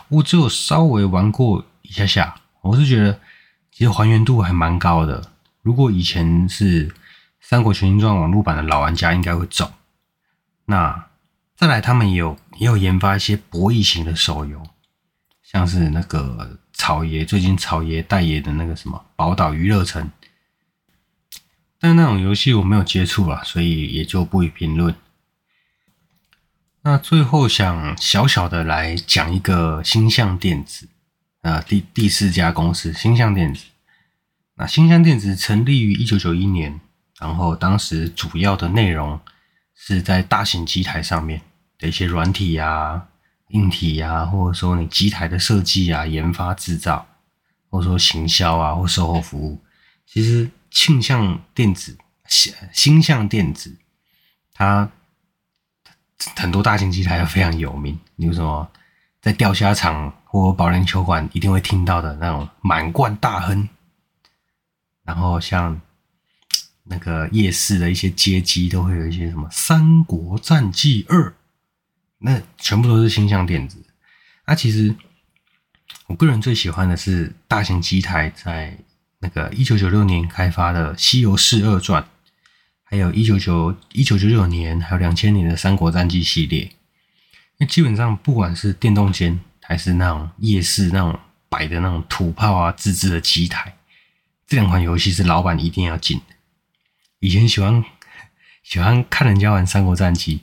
[0.09, 3.19] 我只有稍微玩过一下下，我是觉得
[3.71, 5.31] 其实还原度还蛮高的。
[5.63, 6.87] 如果以前是。
[7.53, 9.71] 《三国群英传》网络版的老玩家应该会走。
[10.65, 11.07] 那
[11.55, 14.59] 再来，他们也有也有研发一些博弈型的手游，
[15.43, 20.09] 像是那个草爷最近草爷代言的那个什么宝岛娱乐城，
[21.79, 24.95] 但那种游戏我没有接触了，所以也就不予评论。
[26.81, 30.89] 那最后想小小的来讲一个星象电子
[31.41, 33.65] 啊，第第四家公司星象电子。
[34.55, 36.81] 那星象电子成立于一九九一年，
[37.23, 39.19] 然后当时主要的内容
[39.73, 41.41] 是在大型机台上面
[41.79, 43.07] 的一些软体啊。
[43.49, 47.05] 硬体啊，或者说你机台的设计啊、研发制造，
[47.69, 49.61] 或者说行销啊或售后服务，
[50.07, 51.95] 其实庆象电子、
[52.71, 53.77] 星象电子，
[54.55, 54.89] 它
[56.35, 57.99] 很多大型机台都非常有名。
[58.17, 58.67] 比如什么
[59.21, 63.69] 在钓虾场或保龄球馆一定会听到的那种满贯大亨，
[65.03, 65.79] 然后像
[66.93, 71.29] 那个夜市的一些街机都会有一些什么《三国战记二》。
[72.19, 73.83] 那全部都是星象电子。
[74.45, 74.95] 那其实
[76.07, 78.77] 我个人最喜欢的是大型机台，在
[79.19, 82.03] 那个一九九六年开发的《西游释二传》，
[82.83, 86.71] 还有一九九一九九九年还有两千年的《三国战记》系列。
[87.57, 91.19] 那基本上不管是电动间还是那种夜市那种
[91.49, 93.75] 摆的那种土炮啊、自制的机台，
[94.47, 96.32] 这两款游戏是老板一定要进的。
[97.23, 97.81] 以前喜欢
[98.63, 100.37] 喜欢看人家玩《三国战记》。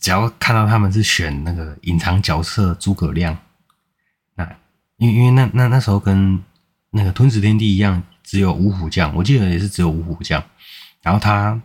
[0.00, 3.36] 只要看到他们是选那个隐藏角色诸葛亮，
[4.36, 4.48] 那
[4.98, 6.40] 因因为那那那时候跟
[6.90, 10.40] 那个吞食天地一样，只有五虎将，我记得也是只有五虎将。
[11.02, 11.60] 然后他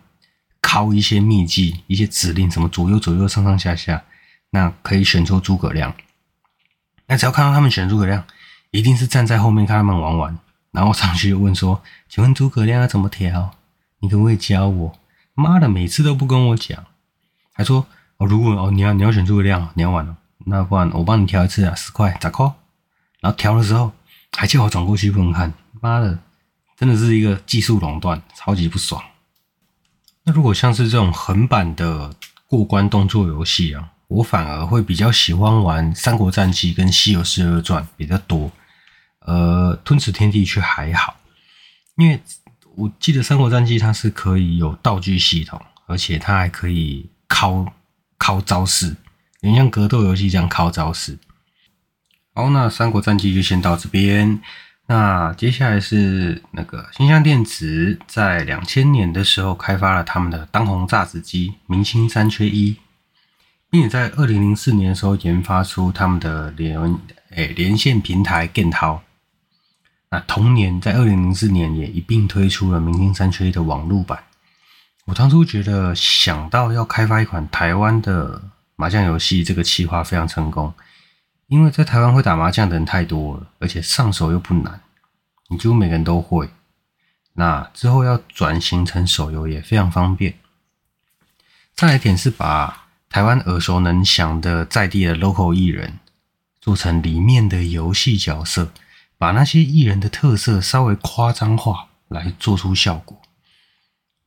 [0.60, 4.02] 靠一些秘技、一些指令，什么左右左右、上上下下，
[4.50, 5.94] 那可以选出诸葛亮。
[7.06, 8.24] 那只要看到他们选诸葛亮，
[8.72, 10.38] 一定是站在后面看他们玩玩，
[10.72, 13.54] 然后上去问说：“请问诸葛亮要怎么调？
[14.04, 14.98] 你可不可以教我？”
[15.34, 16.84] 妈的，每次都不跟我讲，
[17.52, 17.86] 还说。
[18.16, 22.44] 哦，如果哦你要你要选诸葛亮，你要玩哦，那不然我帮你调一次啊，十块咋扣？
[23.20, 23.90] 然后调的时候
[24.36, 26.16] 还叫我转过去不能看，妈的，
[26.76, 29.02] 真的是一个技术垄断，超级不爽。
[30.22, 32.14] 那如果像是这种横版的
[32.46, 38.52] 过关动作游戏啊，我反而会比较喜欢玩《三国战记》跟《西游十二传》比较多，
[39.26, 41.16] 呃，《吞食天地》却还好，
[41.96, 42.22] 因为
[42.76, 47.72] 我记得《三国战记》它是可以有道具系统，而且它还可以靠。
[48.16, 48.96] 靠招式，
[49.40, 51.18] 有像格斗游戏这样靠招式。
[52.32, 54.40] 好，那《三国战记》就先到这边。
[54.86, 62.76] 那接下来是那个星象电子在两千年的时候开发了他们的当红炸子机“明星三缺一”，
[63.68, 66.80] 并且在二零零四年的时候研发出他们的连
[67.30, 69.02] 诶、欸、连线平台剑涛。
[70.14, 74.22] 那同年在二零零四年也一并推出了“明星三缺一”的网络版。
[75.06, 78.40] 我当初觉得想到要开发一款台湾的
[78.76, 80.72] 麻将游戏，这个企划非常成功，
[81.48, 84.80] 因为在台湾会打麻将的人太多了，而且上手又不难，
[85.48, 86.48] 你几乎每个人都会。
[87.32, 90.34] 那之后要转型成手游也非常方便。
[91.74, 95.98] 再来一点是把台湾耳熟能详的在地的 local 艺人
[96.60, 98.70] 做成里面的游戏角色，
[99.18, 103.20] 把那些艺人的特色稍微夸张化来做出效果。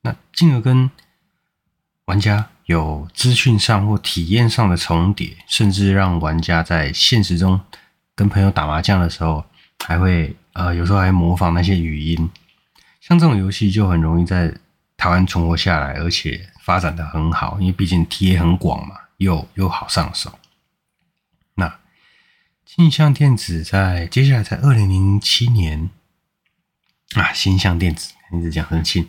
[0.02, 0.90] 那进而跟
[2.06, 7.60] 玩家有资讯上或体验上的重叠，甚至让玩家在现实中
[8.16, 9.44] 跟朋友打麻将的时候，
[9.86, 12.30] 还会呃有时候还模仿那些语音。
[13.02, 14.54] 像这种游戏就很容易在
[14.96, 20.38] 台湾存活下来，而且发展的很好，因为毕竟体验很广嘛，又又好上手。
[22.78, 25.90] 星象电子在接下来在二零零七年
[27.16, 29.08] 啊，星象电子一直讲很庆。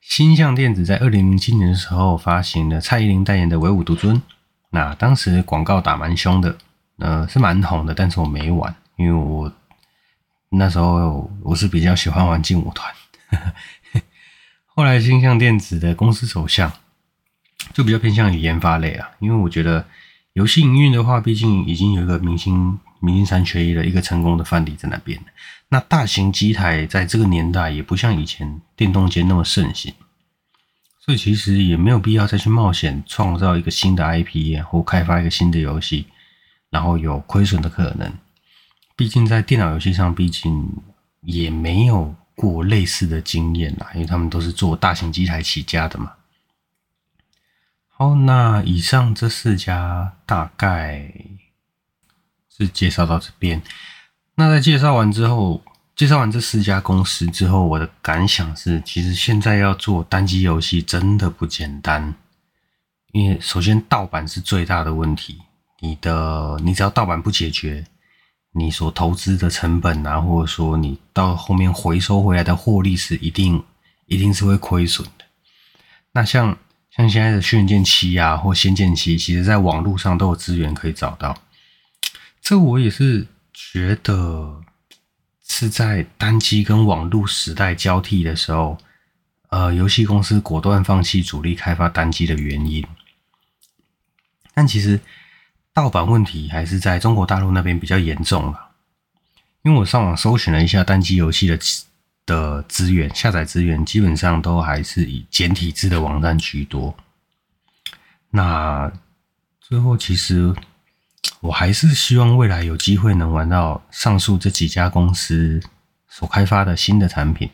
[0.00, 4.14] 星象电子在二零零七年的时候发行了蔡依林代言的《唯舞独尊》，
[4.70, 6.56] 那当时广告打蛮凶的，
[6.98, 9.52] 呃，是蛮红的，但是我没玩，因为我
[10.50, 12.94] 那时候我是比较喜欢玩劲舞团。
[14.66, 16.72] 后来星象电子的公司走向
[17.72, 19.84] 就比较偏向于研发类啊，因为我觉得
[20.34, 25.18] 游戏营运的话，毕竟已经有一个明星明星三缺一的一个成功的范例在那边。
[25.68, 29.94] 那大型机台在这个年代也不像以前电动间那么盛行，
[31.00, 36.06] 所以其实也没有必要再去冒险创造一个新的 IP 或开发一个新的游戏，
[36.70, 38.12] 然后有亏损的可能。
[38.96, 40.68] 毕竟在电脑游戏上，毕竟
[41.22, 46.12] 也没有过类似的经验啦，因为他们都是做大型机台起家的嘛。
[47.88, 51.12] 好，那以上这四家大概
[52.56, 53.62] 是介绍到这边。
[54.34, 55.62] 那在介绍完之后，
[55.94, 62.14] 介绍完这四家公司之后，我的感想是，其实现在要做单机游戏真的不简单。
[63.12, 65.38] 因为首先盗版是最大的问题，
[65.80, 67.84] 你的你只要盗版不解决，
[68.52, 73.62] 你所投资的成本啊，或者说你到后面回收回来的获利是一定
[74.06, 75.24] 一定是会亏损的。
[76.12, 76.56] 那像
[76.90, 81.36] 像现在的轩辕剑七啊，或仙剑七，其实在网络上都有资源可以找到。
[82.42, 84.60] 这我也是觉得
[85.46, 88.76] 是在单机跟网络时代交替的时候，
[89.50, 92.84] 呃，游戏公司果断放弃主力开发单机的原因。
[94.52, 94.98] 但其实
[95.72, 98.70] 盗版问题还是在中国大陆那边比较严重了，
[99.62, 101.58] 因为我上网搜寻了一下单机游戏的
[102.26, 106.96] 的资源，下载资源基本上都还是以简体字的网站居多。
[108.30, 108.90] 那
[109.60, 110.52] 最后其实。
[111.40, 115.60] 我还是希望未来有机会能玩到上述这几家公司
[116.08, 117.50] 所开发的新的产品，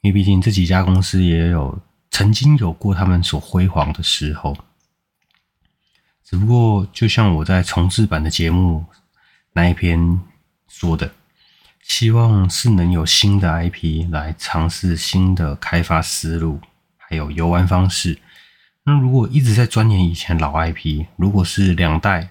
[0.00, 1.78] 因为毕竟这几家公司也有
[2.10, 4.56] 曾经有过他们所辉煌的时候。
[6.24, 8.84] 只不过，就像我在重制版的节目
[9.52, 10.20] 那一篇
[10.68, 11.12] 说的，
[11.82, 16.60] 希望是能有新的 IP 来尝试新的开发思路，
[16.96, 18.18] 还有游玩方式。
[18.84, 22.30] 那如果一直在钻研以前老 IP，如果是两代。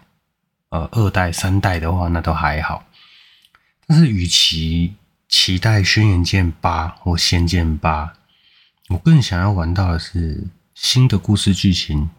[0.70, 2.86] 呃，二代、三代的话，那都还好。
[3.88, 4.96] 但是，与其
[5.30, 8.06] 期待《轩辕剑八》或《仙剑八》，
[8.90, 12.10] 我更想要玩到的是新的故事剧情，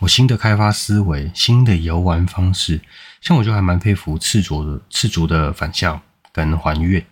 [0.00, 2.80] 我新的开发思维、新的游玩方式。
[3.20, 6.00] 像我就还蛮佩服赤足的赤足的返校
[6.32, 7.04] 跟还愿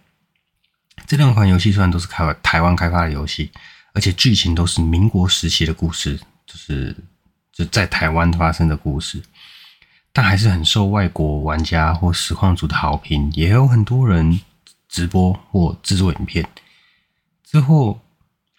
[1.06, 3.50] 这两款游戏，虽然都是开台湾开发的游戏，
[3.92, 6.96] 而且剧情都是民国时期的故事，就是
[7.52, 9.22] 就在台湾发生的故事。
[10.12, 14.40] 但还是很受外国玩家或实况组的好评，也有很多人
[14.88, 16.46] 直播或制作影片。
[17.44, 18.00] 之后，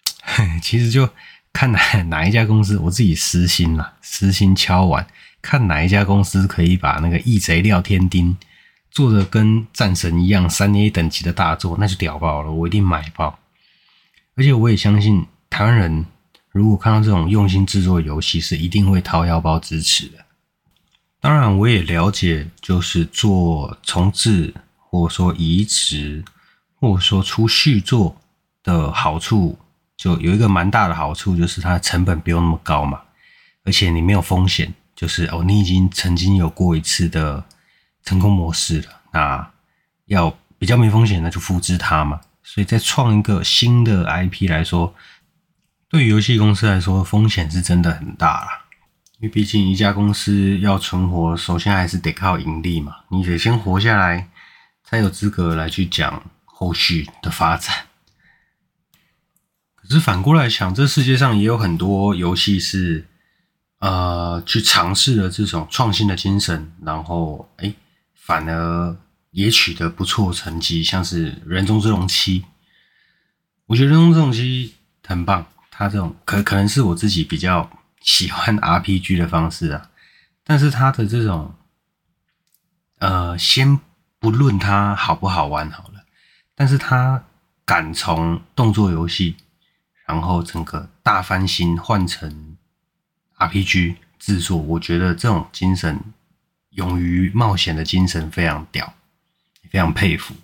[0.62, 1.08] 其实就
[1.52, 5.06] 看哪哪一家公司，我自己私心啦，私心敲碗，
[5.42, 8.32] 看哪一家公司可以把那个《异贼廖天丁》
[8.90, 13.38] 做的跟战神一样三 A 等级的大作，那就屌爆了，我一定买爆。
[14.34, 16.06] 而且我也相信台湾人
[16.50, 20.24] 如果看到这种用心制作游戏，是一定会掏腰包支持的。
[21.22, 26.24] 当然，我也了解，就是做重置，或者说移植，
[26.74, 28.20] 或者说出续作
[28.64, 29.56] 的好处，
[29.96, 33.00] 就有一个蛮大的好处，就是它的成本不用那么高嘛，
[33.62, 37.44] 而且你没有风险，就是哦，你已经曾经有过一次的
[38.02, 39.48] 成功模式了，那
[40.06, 42.20] 要比较没风险，那就复制它嘛。
[42.42, 44.92] 所以，在创一个新的 IP 来说，
[45.88, 48.61] 对于游戏公司来说，风险是真的很大了。
[49.22, 52.96] 因为毕竟一家公司要存活，首先还是得靠盈利嘛。
[53.08, 54.28] 你得先活下来，
[54.82, 57.86] 才有资格来去讲后续的发展。
[59.76, 63.06] 可是反过来想，这世界上也有很多游戏是，
[63.78, 67.72] 呃，去尝试了这种创新的精神，然后哎，
[68.16, 68.96] 反而
[69.30, 72.40] 也取得不错成绩，像是《人中之龙七》。
[73.66, 74.74] 我觉得《人中之龙七》
[75.08, 77.70] 很棒，它这种可可能是我自己比较。
[78.02, 79.90] 喜欢 RPG 的方式啊，
[80.44, 81.54] 但是它的这种，
[82.98, 83.78] 呃，先
[84.18, 86.04] 不论它好不好玩好了，
[86.56, 87.24] 但是它
[87.64, 89.36] 敢从动作游戏，
[90.06, 92.56] 然后整个大翻新换成
[93.38, 96.00] RPG 制作，我觉得这种精神，
[96.70, 98.94] 勇于冒险的精神非常屌，
[99.70, 100.34] 非常佩服，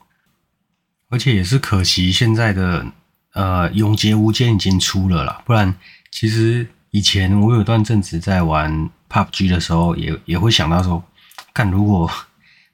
[1.09, 2.87] 而且也是可惜现在的
[3.33, 5.75] 呃《永劫无间》已经出了啦，不然
[6.13, 6.69] 其实。
[6.91, 11.05] 以前我有段阵子在玩 PUBG 的时候也，也会想到说，
[11.53, 12.11] 看如果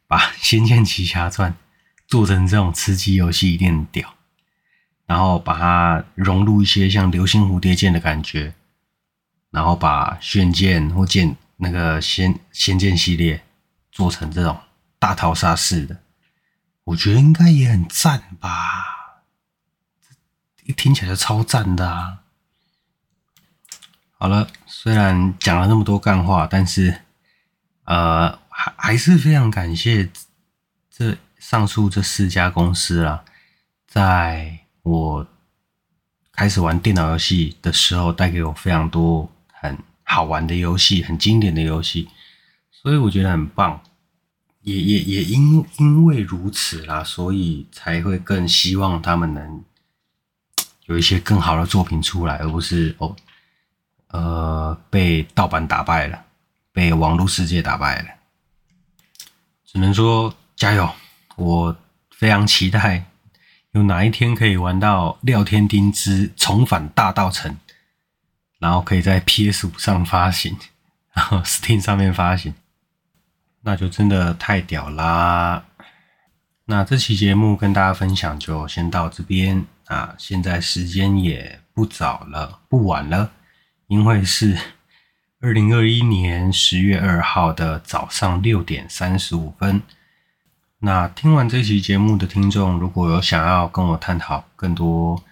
[0.07, 1.53] 把《仙剑奇侠传》
[2.07, 4.15] 做成这种吃鸡游戏，一定很屌。
[5.07, 8.55] 然后把它融入一些像流星蝴蝶剑的感觉，
[9.51, 13.45] 然后把轩剑或剑那个仙仙剑系列
[13.93, 14.59] 做成这种
[14.99, 16.01] 大逃杀式的，
[16.85, 18.49] 我觉得应该也很赞吧。
[20.65, 22.24] 一听起来就超赞的啊！
[24.17, 27.03] 好了，虽然讲了那么多干话，但是
[27.85, 30.09] 呃，还还是非常感谢
[30.91, 33.23] 这上述这四家公司啦，
[33.87, 35.27] 在我
[36.33, 42.09] 开始玩电脑游戏的时候，带给我非常多很好玩的游戏，很经典的游戏，
[42.71, 43.83] 所以我觉得很棒。
[44.63, 49.63] 也也也因因为如此啦，所以才会更希望他们能
[50.87, 53.15] 有一些更好的作品出来，而不是哦。
[54.15, 56.25] 呃，被盗版打败了，
[56.73, 58.09] 被网络世界打败了，
[59.67, 60.89] 只能说加油！
[61.35, 61.77] 我
[62.13, 63.07] 非常期待
[63.73, 67.51] 有哪一天可以玩到《廖天丁之重返大道城》，
[68.61, 70.57] 然后可以在 PS 五上发行，
[71.13, 72.55] 然后 Steam 上面发行，
[73.63, 75.65] 那就真的太屌啦！
[76.67, 83.33] 那这期节目跟大家分享就先到这边啊，现在时间也不早了，不晚了，
[83.87, 84.59] 因为是
[85.41, 89.83] 二零二一年十月二号的早上六点三十五分。
[90.79, 95.23] 那听完这期节目的听众，如果有想要跟我探讨更多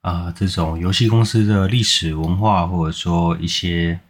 [0.00, 4.00] 啊、呃、这种游戏公司的历史文化，或者说一些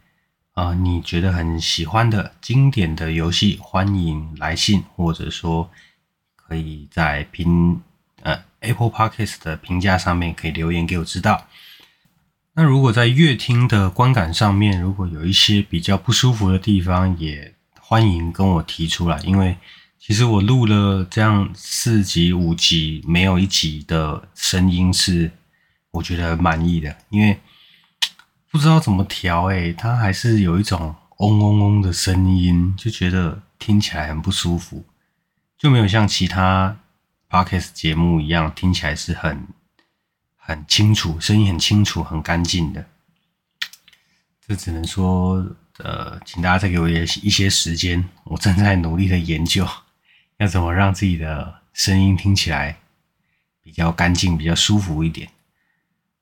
[0.53, 5.69] 啊、你觉得很喜欢的经典的游戏，欢迎来信，或者说。
[6.49, 7.79] 可以在评
[8.23, 11.45] 呃 Apple Podcast 的评价上面可以留言给我知道。
[12.53, 19.17] 那如果在乐听的观感上面，如果有一些比较不舒服的地方，也欢迎跟我提出来。
[19.19, 19.55] 因为
[19.97, 25.31] 其实我录了这样四集五集，没有一集的声音是
[25.91, 26.95] 我觉得满意的。
[27.09, 27.39] 因为
[28.51, 34.85] 不知道怎么调，诶，它还是有一种嗡嗡嗡的声音，就觉得听起来很不舒服。
[35.57, 36.77] 就没有像其他
[37.29, 39.47] podcast 节目一样听起来是很
[40.49, 42.85] 很清楚，声音很清楚、很干净的。
[44.47, 45.45] 这只能说，
[45.77, 49.67] 呃，请大家再给我一些一些时间，我正在努力的研究，
[50.37, 52.77] 要怎么让自己的声音听起来
[53.61, 55.29] 比较干净、比较舒服一点。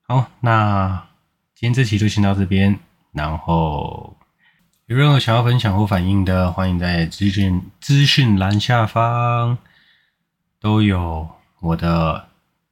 [0.02, 1.08] 好，那
[1.56, 2.78] 今天这期就先到这边，
[3.14, 4.14] 然后。
[4.88, 9.58] 有任何想要分享或反映的，欢迎在资讯资讯栏下方
[10.62, 11.28] 都有
[11.60, 12.27] 我的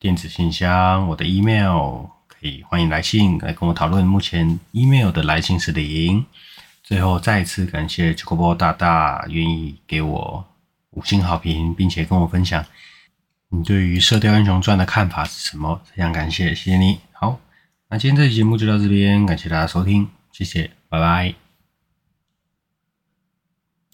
[0.05, 4.05] 电子信箱，我的 email，可以欢迎来信来跟我讨论。
[4.05, 6.23] 目前 email 的来信是零。
[6.83, 10.45] 最后再次感谢 Chocobo 大大愿意给我
[10.91, 12.63] 五星好评，并且跟我分享
[13.49, 16.99] 你对于《射雕英雄传》的看法是什么，非常感谢，谢谢你。
[17.11, 17.39] 好，
[17.89, 21.44] 那今天这期节目就到这边，感谢大家收听，谢谢，拜拜。